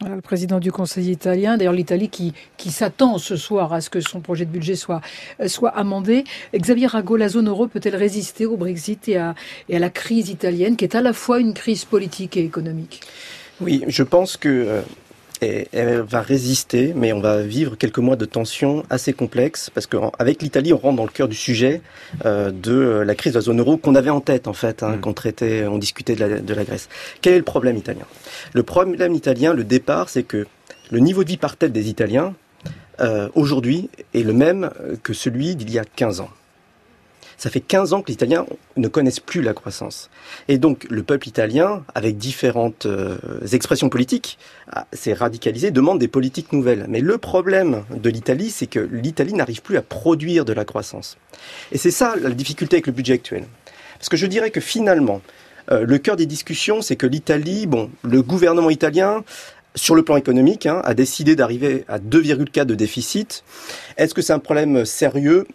Le 0.00 0.20
président 0.20 0.58
du 0.58 0.72
Conseil 0.72 1.10
italien, 1.10 1.56
d'ailleurs 1.56 1.72
l'Italie 1.72 2.08
qui, 2.08 2.34
qui 2.56 2.70
s'attend 2.72 3.16
ce 3.18 3.36
soir 3.36 3.72
à 3.72 3.80
ce 3.80 3.88
que 3.90 4.00
son 4.00 4.20
projet 4.20 4.44
de 4.44 4.50
budget 4.50 4.74
soit, 4.74 5.00
euh, 5.40 5.48
soit 5.48 5.70
amendé. 5.70 6.24
Xavier 6.54 6.88
Rago, 6.88 7.16
la 7.16 7.28
zone 7.28 7.48
euro 7.48 7.68
peut-elle 7.68 7.96
résister 7.96 8.44
au 8.44 8.56
Brexit 8.56 9.08
et 9.08 9.16
à, 9.16 9.34
et 9.68 9.76
à 9.76 9.78
la 9.78 9.90
crise 9.90 10.30
italienne, 10.30 10.76
qui 10.76 10.84
est 10.84 10.96
à 10.96 11.00
la 11.00 11.12
fois 11.12 11.38
une 11.38 11.54
crise 11.54 11.84
politique 11.84 12.36
et 12.36 12.44
économique? 12.44 13.00
Oui, 13.60 13.84
je 13.86 14.02
pense 14.02 14.36
que 14.36 14.82
elle, 15.72 16.00
va 16.00 16.20
résister, 16.20 16.92
mais 16.94 17.12
on 17.12 17.20
va 17.20 17.42
vivre 17.42 17.76
quelques 17.76 17.98
mois 17.98 18.16
de 18.16 18.24
tensions 18.24 18.84
assez 18.90 19.12
complexes, 19.12 19.70
parce 19.70 19.86
qu'avec 19.86 20.42
l'Italie, 20.42 20.72
on 20.72 20.78
rentre 20.78 20.96
dans 20.96 21.04
le 21.04 21.10
cœur 21.10 21.28
du 21.28 21.36
sujet 21.36 21.80
euh, 22.24 22.50
de 22.50 22.72
euh, 22.72 23.04
la 23.04 23.14
crise 23.14 23.32
de 23.32 23.38
la 23.38 23.42
zone 23.42 23.60
euro 23.60 23.76
qu'on 23.76 23.94
avait 23.94 24.10
en 24.10 24.20
tête, 24.20 24.48
en 24.48 24.52
fait, 24.52 24.82
hein, 24.82 24.98
quand 25.00 25.10
on 25.10 25.14
traitait, 25.14 25.66
on 25.66 25.78
discutait 25.78 26.14
de 26.14 26.20
la, 26.20 26.40
de 26.40 26.54
la 26.54 26.64
Grèce. 26.64 26.88
Quel 27.20 27.34
est 27.34 27.38
le 27.38 27.44
problème 27.44 27.76
italien? 27.76 28.06
Le 28.52 28.62
problème 28.62 29.14
italien, 29.14 29.52
le 29.52 29.64
départ, 29.64 30.08
c'est 30.08 30.22
que 30.22 30.46
le 30.90 30.98
niveau 30.98 31.24
de 31.24 31.28
vie 31.28 31.36
par 31.36 31.56
tête 31.56 31.72
des 31.72 31.88
Italiens, 31.88 32.34
euh, 33.00 33.28
aujourd'hui, 33.34 33.90
est 34.14 34.22
le 34.22 34.32
même 34.32 34.70
que 35.02 35.12
celui 35.12 35.56
d'il 35.56 35.70
y 35.70 35.78
a 35.78 35.84
15 35.84 36.20
ans. 36.20 36.30
Ça 37.36 37.50
fait 37.50 37.60
15 37.60 37.92
ans 37.92 38.02
que 38.02 38.08
les 38.08 38.14
Italiens 38.14 38.46
ne 38.76 38.88
connaissent 38.88 39.20
plus 39.20 39.42
la 39.42 39.54
croissance. 39.54 40.10
Et 40.48 40.58
donc 40.58 40.86
le 40.90 41.02
peuple 41.02 41.28
italien, 41.28 41.84
avec 41.94 42.16
différentes 42.16 42.86
euh, 42.86 43.16
expressions 43.52 43.88
politiques, 43.88 44.38
s'est 44.92 45.12
radicalisé, 45.12 45.70
demande 45.70 45.98
des 45.98 46.08
politiques 46.08 46.52
nouvelles. 46.52 46.86
Mais 46.88 47.00
le 47.00 47.18
problème 47.18 47.84
de 47.90 48.10
l'Italie, 48.10 48.50
c'est 48.50 48.66
que 48.66 48.80
l'Italie 48.80 49.34
n'arrive 49.34 49.62
plus 49.62 49.76
à 49.76 49.82
produire 49.82 50.44
de 50.44 50.52
la 50.52 50.64
croissance. 50.64 51.16
Et 51.72 51.78
c'est 51.78 51.90
ça 51.90 52.14
la 52.20 52.30
difficulté 52.30 52.76
avec 52.76 52.86
le 52.86 52.92
budget 52.92 53.14
actuel. 53.14 53.44
Parce 53.98 54.08
que 54.08 54.16
je 54.16 54.26
dirais 54.26 54.50
que 54.50 54.60
finalement, 54.60 55.22
euh, 55.70 55.84
le 55.86 55.98
cœur 55.98 56.16
des 56.16 56.26
discussions, 56.26 56.82
c'est 56.82 56.96
que 56.96 57.06
l'Italie, 57.06 57.66
bon, 57.66 57.90
le 58.02 58.22
gouvernement 58.22 58.70
italien, 58.70 59.24
sur 59.74 59.94
le 59.94 60.02
plan 60.02 60.16
économique, 60.16 60.66
hein, 60.66 60.80
a 60.84 60.94
décidé 60.94 61.36
d'arriver 61.36 61.84
à 61.88 61.98
2,4 61.98 62.64
de 62.64 62.74
déficit. 62.74 63.44
Est-ce 63.96 64.14
que 64.14 64.22
c'est 64.22 64.32
un 64.32 64.38
problème 64.38 64.84
sérieux? 64.84 65.46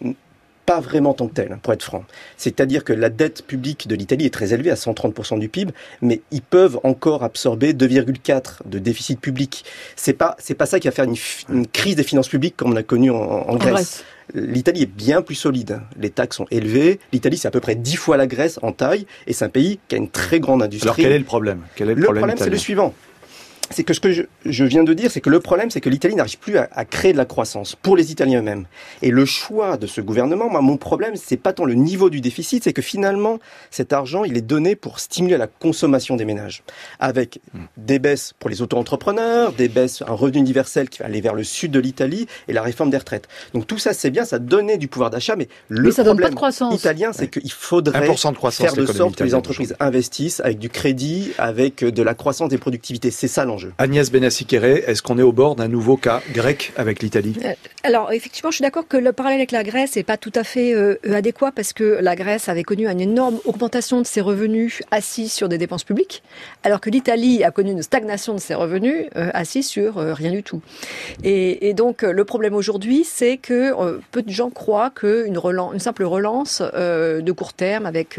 Pas 0.70 0.78
vraiment 0.78 1.14
tant 1.14 1.26
que 1.26 1.34
tel, 1.34 1.58
pour 1.64 1.72
être 1.72 1.82
franc. 1.82 2.04
C'est-à-dire 2.36 2.84
que 2.84 2.92
la 2.92 3.08
dette 3.08 3.44
publique 3.44 3.88
de 3.88 3.96
l'Italie 3.96 4.26
est 4.26 4.32
très 4.32 4.54
élevée, 4.54 4.70
à 4.70 4.76
130% 4.76 5.40
du 5.40 5.48
PIB, 5.48 5.72
mais 6.00 6.20
ils 6.30 6.42
peuvent 6.42 6.78
encore 6.84 7.24
absorber 7.24 7.72
2,4 7.72 8.60
de 8.66 8.78
déficit 8.78 9.20
public. 9.20 9.64
C'est 9.96 10.12
pas, 10.12 10.36
c'est 10.38 10.54
pas 10.54 10.66
ça 10.66 10.78
qui 10.78 10.86
va 10.86 10.92
faire 10.92 11.06
une, 11.06 11.66
crise 11.66 11.96
des 11.96 12.04
finances 12.04 12.28
publiques 12.28 12.56
comme 12.56 12.70
on 12.72 12.76
a 12.76 12.84
connu 12.84 13.10
en, 13.10 13.16
en 13.16 13.56
Grèce. 13.56 14.04
L'Italie 14.32 14.82
est 14.82 14.94
bien 14.94 15.22
plus 15.22 15.34
solide. 15.34 15.80
Les 15.98 16.10
taxes 16.10 16.36
sont 16.36 16.46
élevées. 16.52 17.00
L'Italie, 17.12 17.36
c'est 17.36 17.48
à 17.48 17.50
peu 17.50 17.58
près 17.58 17.74
10 17.74 17.96
fois 17.96 18.16
la 18.16 18.28
Grèce 18.28 18.60
en 18.62 18.70
taille, 18.70 19.06
et 19.26 19.32
c'est 19.32 19.44
un 19.44 19.48
pays 19.48 19.80
qui 19.88 19.96
a 19.96 19.98
une 19.98 20.08
très 20.08 20.38
grande 20.38 20.62
industrie. 20.62 20.88
Alors 20.88 20.96
quel 20.96 21.10
est 21.10 21.18
le 21.18 21.24
problème? 21.24 21.62
Quel 21.74 21.90
est 21.90 21.94
le, 21.96 22.02
Le 22.02 22.14
problème, 22.14 22.36
c'est 22.38 22.48
le 22.48 22.56
suivant. 22.56 22.94
C'est 23.72 23.84
que 23.84 23.94
ce 23.94 24.00
que 24.00 24.10
je, 24.12 24.22
je 24.44 24.64
viens 24.64 24.82
de 24.82 24.92
dire, 24.94 25.10
c'est 25.10 25.20
que 25.20 25.30
le 25.30 25.40
problème, 25.40 25.70
c'est 25.70 25.80
que 25.80 25.88
l'Italie 25.88 26.16
n'arrive 26.16 26.38
plus 26.38 26.58
à, 26.58 26.68
à 26.72 26.84
créer 26.84 27.12
de 27.12 27.18
la 27.18 27.24
croissance 27.24 27.76
pour 27.76 27.96
les 27.96 28.10
Italiens 28.10 28.40
eux-mêmes. 28.40 28.66
Et 29.02 29.10
le 29.10 29.24
choix 29.24 29.76
de 29.76 29.86
ce 29.86 30.00
gouvernement, 30.00 30.50
moi, 30.50 30.60
mon 30.60 30.76
problème, 30.76 31.14
c'est 31.14 31.36
pas 31.36 31.52
tant 31.52 31.64
le 31.64 31.74
niveau 31.74 32.10
du 32.10 32.20
déficit, 32.20 32.64
c'est 32.64 32.72
que 32.72 32.82
finalement, 32.82 33.38
cet 33.70 33.92
argent, 33.92 34.24
il 34.24 34.36
est 34.36 34.42
donné 34.42 34.74
pour 34.74 34.98
stimuler 34.98 35.36
la 35.36 35.46
consommation 35.46 36.16
des 36.16 36.24
ménages. 36.24 36.62
Avec 36.98 37.40
des 37.76 37.98
baisses 37.98 38.32
pour 38.38 38.50
les 38.50 38.60
auto-entrepreneurs, 38.60 39.52
des 39.52 39.68
baisses, 39.68 40.02
un 40.06 40.14
revenu 40.14 40.38
universel 40.38 40.88
qui 40.88 40.98
va 40.98 41.06
aller 41.06 41.20
vers 41.20 41.34
le 41.34 41.44
sud 41.44 41.70
de 41.70 41.78
l'Italie 41.78 42.26
et 42.48 42.52
la 42.52 42.62
réforme 42.62 42.90
des 42.90 42.98
retraites. 42.98 43.28
Donc 43.54 43.66
tout 43.66 43.78
ça, 43.78 43.92
c'est 43.92 44.10
bien, 44.10 44.24
ça 44.24 44.40
donnait 44.40 44.78
du 44.78 44.88
pouvoir 44.88 45.10
d'achat, 45.10 45.36
mais 45.36 45.48
le 45.68 45.82
Mais 45.82 45.90
ça 45.92 46.02
donne 46.02 46.16
pas 46.16 46.22
problème 46.22 46.30
de 46.30 46.36
croissance. 46.36 46.74
italien, 46.74 47.12
c'est 47.12 47.28
qu'il 47.28 47.52
faudrait 47.52 48.08
1% 48.08 48.32
de 48.32 48.36
croissance, 48.36 48.66
faire 48.66 48.74
de 48.74 48.86
sorte 48.86 49.14
que 49.16 49.24
les 49.24 49.34
entreprises 49.34 49.76
investissent 49.78 50.40
avec 50.40 50.58
du 50.58 50.70
crédit, 50.70 51.32
avec 51.38 51.84
de 51.84 52.02
la 52.02 52.14
croissance 52.14 52.48
des 52.48 52.58
productivités. 52.58 53.10
C'est 53.10 53.28
ça 53.28 53.44
l'enjeu. 53.44 53.59
Agnès 53.78 54.10
Benassi-Kéré, 54.10 54.84
est-ce 54.86 55.02
qu'on 55.02 55.18
est 55.18 55.22
au 55.22 55.32
bord 55.32 55.56
d'un 55.56 55.68
nouveau 55.68 55.96
cas 55.96 56.22
grec 56.32 56.72
avec 56.76 57.02
l'Italie? 57.02 57.36
Euh, 57.44 57.52
Alors 57.82 58.12
effectivement, 58.12 58.50
je 58.50 58.56
suis 58.56 58.62
d'accord 58.62 58.86
que 58.88 58.96
le 58.96 59.12
parallèle 59.12 59.38
avec 59.38 59.52
la 59.52 59.62
Grèce 59.62 59.96
n'est 59.96 60.02
pas 60.02 60.16
tout 60.16 60.32
à 60.34 60.44
fait 60.44 60.74
euh, 60.74 60.96
adéquat 61.12 61.52
parce 61.52 61.72
que 61.72 61.98
la 62.00 62.16
Grèce 62.16 62.48
avait 62.48 62.62
connu 62.62 62.88
une 62.88 63.00
énorme 63.00 63.38
augmentation 63.44 64.00
de 64.00 64.06
ses 64.06 64.20
revenus 64.20 64.82
assis 64.90 65.28
sur 65.28 65.48
des 65.48 65.58
dépenses 65.58 65.84
publiques, 65.84 66.22
alors 66.62 66.80
que 66.80 66.90
l'Italie 66.90 67.44
a 67.44 67.50
connu 67.50 67.72
une 67.72 67.82
stagnation 67.82 68.34
de 68.34 68.40
ses 68.40 68.54
revenus 68.54 69.06
euh, 69.16 69.30
assis 69.34 69.62
sur 69.62 69.96
rien 69.96 70.30
du 70.30 70.42
tout. 70.42 70.60
Et, 71.24 71.74
donc 71.74 72.02
le 72.02 72.24
problème 72.24 72.54
aujourd'hui, 72.54 73.04
c'est 73.04 73.36
que 73.36 73.72
peu 74.10 74.22
de 74.22 74.30
gens 74.30 74.50
croient 74.50 74.90
qu'une 74.90 75.38
simple 75.78 76.04
relance 76.04 76.60
de 76.60 77.32
court 77.32 77.52
terme 77.52 77.86
avec 77.86 78.18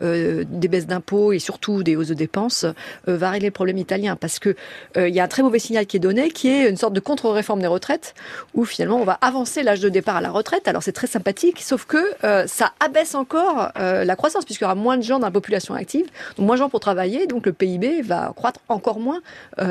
des 0.00 0.68
baisses 0.68 0.86
d'impôts 0.86 1.32
et 1.32 1.38
surtout 1.38 1.82
des 1.82 1.96
hausses 1.96 2.08
de 2.08 2.14
dépenses 2.14 2.66
va 3.06 3.30
régler 3.30 3.48
le 3.48 3.52
problème 3.52 3.78
italien. 3.78 4.16
Parce 4.16 4.38
que 4.38 4.56
il 4.96 5.14
y 5.14 5.20
a 5.20 5.24
un 5.24 5.28
très 5.28 5.42
mauvais 5.42 5.58
signal 5.58 5.86
qui 5.86 5.96
est 5.96 6.00
donné, 6.00 6.30
qui 6.30 6.48
est 6.48 6.68
une 6.68 6.76
sorte 6.76 6.92
de 6.92 7.00
contre-réforme 7.00 7.60
des 7.60 7.66
retraites, 7.66 8.14
où 8.54 8.64
finalement 8.64 9.00
on 9.00 9.04
va 9.04 9.18
avancer 9.20 9.62
l'âge 9.62 9.80
de 9.80 9.88
départ 9.88 10.16
à 10.16 10.20
la 10.20 10.30
retraite. 10.30 10.68
Alors 10.68 10.82
c'est 10.82 10.92
très 10.92 11.06
sympathique, 11.06 11.60
sauf 11.62 11.84
que 11.84 12.14
ça 12.46 12.72
abaisse 12.80 13.14
encore 13.14 13.70
la 13.76 14.16
croissance, 14.16 14.44
puisqu'il 14.44 14.64
y 14.64 14.66
aura 14.66 14.74
moins 14.74 14.96
de 14.96 15.02
gens 15.02 15.18
dans 15.18 15.26
la 15.26 15.32
population 15.32 15.74
active, 15.74 16.06
donc 16.36 16.46
moins 16.46 16.56
de 16.56 16.60
gens 16.60 16.68
pour 16.68 16.80
travailler, 16.80 17.26
donc 17.26 17.46
le 17.46 17.52
PIB 17.52 18.02
va 18.02 18.32
croître 18.34 18.60
encore 18.68 19.00
moins 19.00 19.20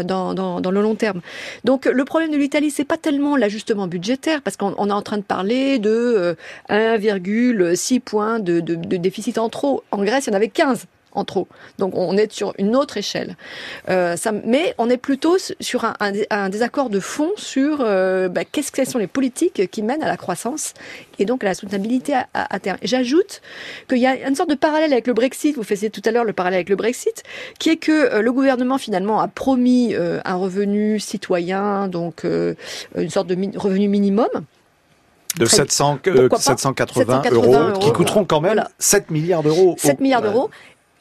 dans, 0.04 0.34
le 0.34 0.82
long 0.82 0.96
terme. 0.96 1.22
Donc 1.64 1.86
le 1.86 2.06
problème 2.06 2.32
de 2.32 2.38
l'Italie, 2.38 2.72
c'est 2.72 2.86
pas 2.86 2.98
tellement 2.98 3.36
l'ajustement 3.36 3.88
budgétaire, 3.88 4.42
parce 4.42 4.58
qu'on 4.58 4.90
est 4.90 4.94
en 4.94 5.02
train 5.02 5.18
de 5.18 5.24
parler 5.24 5.80
de 5.80 6.36
1,6 6.70 8.00
points 8.00 8.40
de, 8.40 8.60
de 8.60 8.98
déficit 8.98 9.38
en 9.38 9.50
trop. 9.50 9.84
En 9.92 10.04
Grèce, 10.04 10.28
il 10.28 10.30
y 10.30 10.34
en 10.34 10.36
avait 10.36 10.50
15 10.50 10.86
en 11.18 11.26
trop. 11.26 11.48
Donc 11.80 11.96
on 11.96 12.16
est 12.16 12.32
sur 12.32 12.54
une 12.58 12.76
autre 12.76 12.98
échelle. 12.98 13.36
Euh, 13.90 14.16
ça, 14.16 14.32
mais 14.32 14.76
on 14.78 14.90
est 14.90 14.98
plutôt 14.98 15.38
sur 15.60 15.86
un, 15.86 15.94
un, 16.30 16.50
désaccord 16.50 16.90
de 16.90 17.00
fond 17.00 17.32
sur 17.36 17.80
euh, 17.82 18.30
bah, 18.30 18.46
qu'est-ce 18.46 18.72
que 18.72 18.86
sont 18.86 19.00
les 19.00 19.08
politiques 19.08 19.70
qui 19.72 19.82
mènent 19.82 20.04
à 20.04 20.08
la 20.08 20.18
croissance 20.18 20.74
et 21.20 21.26
donc 21.26 21.44
à 21.44 21.48
la 21.48 21.54
soutenabilité 21.56 22.14
à, 22.14 22.28
à, 22.34 22.60
terme. 22.60 22.78
J'ajoute 22.84 23.42
qu'il 23.90 23.98
y 23.98 24.06
a 24.06 24.28
une 24.28 24.36
sorte 24.36 24.50
de 24.50 24.56
parallèle 24.56 24.94
avec 24.94 25.08
le 25.08 25.14
Brexit. 25.14 25.56
Vous 25.56 25.64
faisiez 25.64 25.90
tout 25.90 26.02
à 26.06 26.12
l'heure 26.12 26.24
le 26.24 26.34
parallèle 26.34 26.58
avec 26.58 26.70
le 26.70 26.76
Brexit, 26.76 27.24
qui 27.60 27.70
est 27.70 27.78
que 27.78 27.92
euh, 27.92 28.22
le 28.22 28.32
gouvernement 28.32 28.78
finalement 28.78 29.20
a 29.20 29.28
promis 29.28 29.96
euh, 29.96 30.20
un 30.26 30.36
revenu 30.36 31.00
citoyen, 31.00 31.88
donc 31.88 32.24
une 32.24 33.10
sorte 33.10 33.28
de 33.28 33.58
revenu 33.58 33.88
minimum 33.88 34.28
de 35.38 35.46
700, 35.46 36.00
780, 36.38 37.24
euros, 37.32 37.80
qui 37.80 37.92
coûteront 37.92 38.26
quand 38.26 38.42
même 38.42 38.64
7 38.80 39.12
milliards 39.12 39.44
d'euros. 39.44 39.76
7 39.78 40.00
milliards 40.00 40.22
d'euros. 40.22 40.50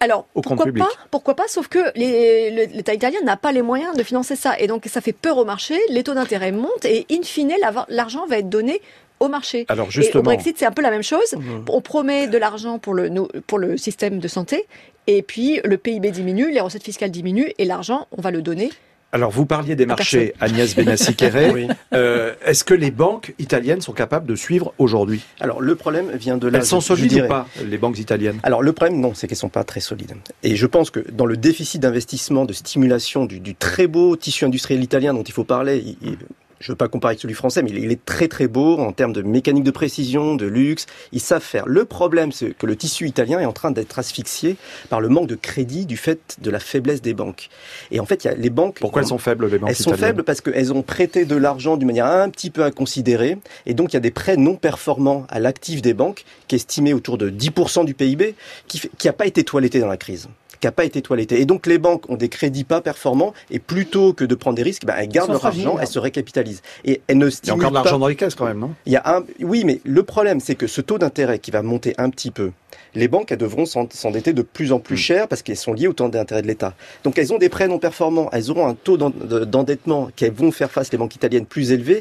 Alors, 0.01 0.27
pourquoi 0.35 0.67
pas, 0.73 0.89
pourquoi 1.11 1.35
pas, 1.35 1.49
sauf 1.49 1.69
que 1.69 1.79
l'État 1.97 2.95
italien 2.95 3.21
n'a 3.25 3.37
pas 3.37 3.53
les 3.53 3.63
moyens 3.63 3.97
de 3.97 4.03
financer 4.03 4.37
ça. 4.37 4.59
Et 4.59 4.67
donc, 4.67 4.85
ça 4.87 5.01
fait 5.01 5.13
peur 5.13 5.39
au 5.39 5.45
marché, 5.45 5.79
les 5.89 6.03
taux 6.03 6.15
d'intérêt 6.15 6.53
montent 6.53 6.85
et, 6.85 7.07
in 7.11 7.23
fine, 7.23 7.53
l'argent 7.89 8.27
va 8.27 8.39
être 8.39 8.49
donné 8.49 8.81
au 9.21 9.29
marché. 9.29 9.65
Alors 9.69 9.91
justement, 9.91 10.19
et 10.19 10.19
au 10.19 10.23
Brexit, 10.23 10.59
c'est 10.59 10.67
un 10.67 10.73
peu 10.73 10.83
la 10.83 10.91
même 10.91 11.03
chose. 11.03 11.33
Mmh. 11.33 11.65
On 11.71 11.81
promet 11.81 12.29
de 12.29 12.37
l'argent 12.37 12.79
pour 12.79 12.93
le, 12.93 13.11
pour 13.47 13.59
le 13.59 13.79
système 13.79 14.19
de 14.19 14.29
santé, 14.29 14.67
et 15.07 15.23
puis 15.23 15.61
le 15.65 15.79
PIB 15.79 16.11
diminue, 16.11 16.51
les 16.51 16.61
recettes 16.61 16.85
fiscales 16.85 17.11
diminuent, 17.11 17.53
et 17.59 17.65
l'argent, 17.65 18.07
on 18.17 18.21
va 18.21 18.31
le 18.31 18.43
donner 18.43 18.71
alors, 19.17 19.31
vous 19.31 19.47
parliez 19.47 19.77
des 19.77 19.87
marchés, 19.87 20.35
Agnès 20.41 20.77
benassi 20.77 21.17
oui. 21.55 21.69
euh, 21.95 22.35
Est-ce 22.45 22.65
que 22.65 22.75
les 22.75 22.91
banques 22.91 23.33
italiennes 23.39 23.81
sont 23.81 23.95
capables 23.95 24.27
de 24.27 24.35
suivre 24.35 24.75
aujourd'hui? 24.77 25.23
Alors, 25.41 25.63
le 25.63 25.75
problème 25.75 26.11
vient 26.13 26.37
de 26.37 26.49
là. 26.49 26.59
Elles 26.59 26.67
sont 26.67 26.83
solides 26.83 27.23
ou 27.25 27.27
pas, 27.27 27.49
les 27.65 27.79
banques 27.79 27.99
italiennes? 27.99 28.39
Alors, 28.43 28.63
le 28.63 28.75
problème, 28.75 29.01
non, 29.01 29.15
c'est 29.15 29.27
qu'elles 29.27 29.39
sont 29.39 29.49
pas 29.49 29.65
très 29.65 29.81
solides. 29.81 30.13
Et 30.43 30.55
je 30.55 30.67
pense 30.67 30.91
que 30.91 31.01
dans 31.11 31.25
le 31.25 31.39
déficit 31.39 31.81
d'investissement, 31.81 32.45
de 32.45 32.53
stimulation 32.53 33.25
du, 33.25 33.41
du, 33.41 33.55
très 33.55 33.87
beau 33.87 34.17
tissu 34.17 34.45
industriel 34.45 34.83
italien 34.83 35.15
dont 35.15 35.23
il 35.23 35.33
faut 35.33 35.45
parler, 35.45 35.97
il, 36.03 36.19
je 36.61 36.73
veux 36.73 36.77
pas 36.77 36.89
comparer 36.89 37.13
avec 37.13 37.21
celui 37.21 37.35
français, 37.35 37.63
mais 37.63 37.71
il 37.71 37.91
est 37.91 38.05
très 38.05 38.29
très 38.29 38.49
beau 38.49 38.79
en 38.79 38.93
termes 38.93 39.13
de 39.13 39.23
mécanique 39.23 39.65
de 39.65 39.71
précision, 39.71 40.37
de 40.37 40.47
luxe. 40.47 40.87
Ils 41.13 41.21
savent 41.21 41.43
faire. 41.43 41.67
Le 41.67 41.85
problème, 41.85 42.33
c'est 42.33 42.57
que 42.57 42.67
le 42.67 42.77
tissu 42.77 43.07
italien 43.07 43.41
est 43.41 43.45
en 43.45 43.53
train 43.53 43.71
d'être 43.71 43.99
asphyxié 43.99 44.57
par 44.89 45.01
le 45.01 45.09
manque 45.09 45.29
de 45.29 45.35
crédit 45.35 45.87
du 45.87 45.97
fait 45.97 46.37
de 46.41 46.51
la 46.51 46.59
faiblesse 46.59 47.03
des 47.03 47.15
banques. 47.15 47.49
Et 47.91 48.01
en 48.01 48.07
fait, 48.07 48.25
il 48.25 48.29
y 48.29 48.31
a 48.31 48.35
les 48.35 48.51
banques. 48.51 48.79
Pourquoi 48.81 49.03
elles 49.03 49.09
sont 49.09 49.19
faibles 49.19 49.49
les 49.49 49.59
banques 49.59 49.71
Elles 49.71 49.77
sont 49.77 49.95
faibles 49.95 50.25
parce 50.25 50.41
qu'elles 50.41 50.73
ont 50.73 50.83
prêté 50.83 51.25
de 51.25 51.37
l'argent 51.37 51.77
d'une 51.77 51.89
manière 51.89 52.07
un 52.07 52.31
petit 52.31 52.51
peu 52.51 52.63
inconsidérée, 52.63 53.39
et 53.67 53.75
donc 53.75 53.93
il 53.93 53.95
y 53.95 53.99
a 53.99 54.01
des 54.01 54.11
prêts 54.11 54.37
non 54.37 54.57
performants 54.57 55.27
à 55.29 55.41
l'actif 55.41 55.83
des 55.83 55.95
banques, 55.95 56.25
qui 56.49 56.55
est 56.55 56.59
estimé 56.59 56.95
autour 56.95 57.19
de 57.19 57.31
10% 57.31 57.85
du 57.85 57.95
PIB, 57.95 58.35
qui 58.67 58.89
n'a 59.05 59.13
pas 59.13 59.27
été 59.27 59.45
toiletté 59.45 59.81
dans 59.81 59.89
la 59.89 59.97
crise 59.97 60.29
qui 60.61 60.67
n'a 60.67 60.73
pas 60.73 60.85
été 60.85 61.03
toiletté. 61.03 61.41
Et 61.41 61.45
donc 61.45 61.67
les 61.67 61.79
banques 61.79 62.09
ont 62.11 62.17
des 62.17 62.29
crédits 62.29 62.65
pas 62.65 62.81
performants 62.81 63.35
et 63.51 63.59
plutôt 63.59 64.13
que 64.13 64.25
de 64.25 64.35
prendre 64.35 64.57
des 64.57 64.63
risques, 64.63 64.85
bah, 64.85 64.95
elles 64.99 65.09
gardent 65.09 65.31
leur 65.31 65.45
argent, 65.45 65.79
elles 65.81 65.87
se 65.87 65.99
récapitalisent. 65.99 66.63
Et 66.85 67.01
elles 67.07 67.19
ne 67.19 67.29
Il 67.29 67.47
y 67.47 67.51
a 67.51 67.55
encore 67.55 67.71
de 67.71 67.75
l'argent 67.75 67.99
dans 67.99 68.09
les 68.09 68.17
caisses 68.17 68.35
quand 68.35 68.47
même, 68.47 68.59
non? 68.59 68.75
Il 68.87 68.93
y 68.93 68.97
a 68.97 69.03
un, 69.05 69.25
oui, 69.41 69.65
mais 69.65 69.81
le 69.85 70.03
problème 70.03 70.41
c'est 70.41 70.55
que 70.55 70.67
ce 70.67 70.81
taux 70.81 70.99
d'intérêt 70.99 71.39
qui 71.39 71.51
va 71.51 71.63
monter 71.63 71.95
un 71.99 72.11
petit 72.11 72.31
peu, 72.31 72.53
les 72.95 73.09
banques 73.09 73.31
elles 73.33 73.39
devront 73.39 73.67
s'endetter 73.67 74.33
de 74.33 74.43
plus 74.43 74.73
en 74.73 74.79
plus 74.79 74.95
hmm. 74.95 74.99
cher 74.99 75.29
parce 75.29 75.43
qu'elles 75.43 75.57
sont 75.57 75.73
liées 75.73 75.89
au 75.89 75.93
taux 75.93 76.09
d'intérêt 76.09 76.43
de 76.43 76.47
l'État. 76.47 76.75
Donc 77.05 77.19
elles 77.19 77.33
ont 77.33 77.39
des 77.39 77.49
prêts 77.49 77.69
non 77.69 77.79
performants, 77.79 78.29
elles 78.33 78.51
auront 78.51 78.67
un 78.67 78.75
taux 78.75 78.97
d'endettement 78.97 80.11
qu'elles 80.17 80.33
vont 80.33 80.51
faire 80.51 80.71
face 80.71 80.91
les 80.93 80.99
banques 80.99 81.15
italiennes 81.15 81.47
plus 81.47 81.73
élevé 81.73 82.01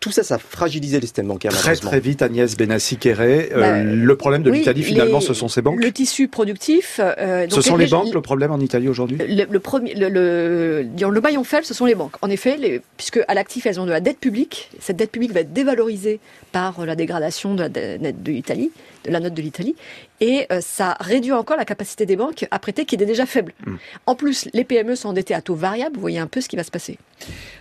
tout 0.00 0.10
ça, 0.10 0.22
ça 0.22 0.36
a 0.36 0.38
fragilisé 0.38 0.96
le 0.98 1.02
système 1.02 1.28
bancaire. 1.28 1.52
Très 1.52 1.76
très 1.76 2.00
vite, 2.00 2.22
Agnès 2.22 2.56
Benassi-Kéré. 2.56 3.50
Euh, 3.52 3.60
bah, 3.60 3.82
le 3.82 4.16
problème 4.16 4.42
de 4.42 4.50
l'Italie, 4.50 4.82
finalement, 4.82 5.20
ce 5.20 5.34
sont 5.34 5.48
ces 5.48 5.60
banques. 5.60 5.78
Le 5.78 5.92
tissu 5.92 6.26
productif. 6.26 7.00
Euh, 7.02 7.46
ce 7.50 7.60
sont 7.60 7.76
les, 7.76 7.86
banques 7.86 8.12
le 8.14 8.22
problème 8.22 8.50
en 8.50 8.58
Italie 8.58 8.88
aujourd'hui. 8.88 9.18
Le, 9.18 9.58
premier, 9.58 9.94
le, 9.94 10.08
le, 10.08 10.82
le, 10.82 11.20
maillon 11.20 11.44
faible, 11.44 11.66
ce 11.66 11.74
sont 11.74 11.84
les 11.84 11.94
banques. 11.94 12.14
En 12.22 12.30
effet, 12.30 12.56
les, 12.56 12.80
puisque 12.96 13.20
à 13.28 13.34
l'actif, 13.34 13.66
elles 13.66 13.78
ont 13.78 13.84
de 13.84 13.90
la 13.90 14.00
dette 14.00 14.18
publique. 14.18 14.70
Cette 14.80 14.96
dette 14.96 15.12
publique 15.12 15.32
va 15.32 15.40
être 15.40 15.52
dévalorisée 15.52 16.18
par 16.50 16.84
la 16.84 16.96
dégradation 16.96 17.54
de 17.54 17.60
la 17.60 17.68
dette 17.68 18.22
de 18.22 18.32
l'Italie 18.32 18.70
de 19.04 19.10
la 19.10 19.20
note 19.20 19.34
de 19.34 19.42
l'Italie. 19.42 19.74
Et 20.20 20.46
euh, 20.52 20.60
ça 20.60 20.96
réduit 21.00 21.32
encore 21.32 21.56
la 21.56 21.64
capacité 21.64 22.04
des 22.04 22.16
banques 22.16 22.46
à 22.50 22.58
prêter 22.58 22.84
qui 22.84 22.94
était 22.94 23.06
déjà 23.06 23.24
faible. 23.24 23.52
Hmm. 23.66 23.76
En 24.06 24.14
plus, 24.14 24.48
les 24.52 24.64
PME 24.64 24.94
sont 24.94 25.08
endettées 25.08 25.34
à 25.34 25.40
taux 25.40 25.54
variable. 25.54 25.94
Vous 25.94 26.00
voyez 26.00 26.18
un 26.18 26.26
peu 26.26 26.40
ce 26.40 26.48
qui 26.48 26.56
va 26.56 26.64
se 26.64 26.70
passer. 26.70 26.98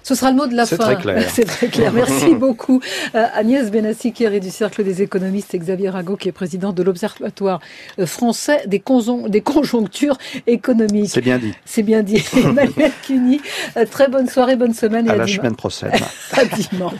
Ce 0.03 0.15
sera 0.15 0.31
le 0.31 0.37
mot 0.37 0.47
de 0.47 0.55
la 0.55 0.65
fin. 0.65 0.75
C'est 0.75 0.83
très 0.83 0.95
clair. 0.97 1.29
C'est 1.33 1.45
très 1.45 1.67
clair. 1.67 1.93
Merci 1.93 2.35
beaucoup. 2.35 2.81
Euh, 3.15 3.25
Agnès 3.33 3.71
Benassi, 3.71 4.11
qui 4.11 4.25
est 4.25 4.39
du 4.39 4.49
Cercle 4.49 4.83
des 4.83 5.01
économistes, 5.01 5.53
et 5.53 5.59
Xavier 5.59 5.89
Rago, 5.89 6.17
qui 6.17 6.27
est 6.27 6.33
président 6.33 6.73
de 6.73 6.83
l'Observatoire 6.83 7.61
euh, 7.97 8.05
français 8.05 8.63
des, 8.67 8.83
des 9.27 9.41
conjonctures 9.41 10.17
économiques. 10.47 11.11
C'est 11.11 11.21
bien 11.21 11.37
dit. 11.37 11.53
C'est 11.65 11.83
bien 11.83 12.03
dit. 12.03 12.23
Emmanuel 12.35 12.91
Cuny, 13.05 13.41
très 13.89 14.09
bonne 14.09 14.27
soirée, 14.27 14.55
bonne 14.55 14.73
semaine. 14.73 15.07
Et 15.07 15.11
à, 15.11 15.15
la 15.15 15.27
semaine 15.27 15.55
prochaine. 15.55 15.91
à 16.33 16.45
dimanche. 16.45 16.93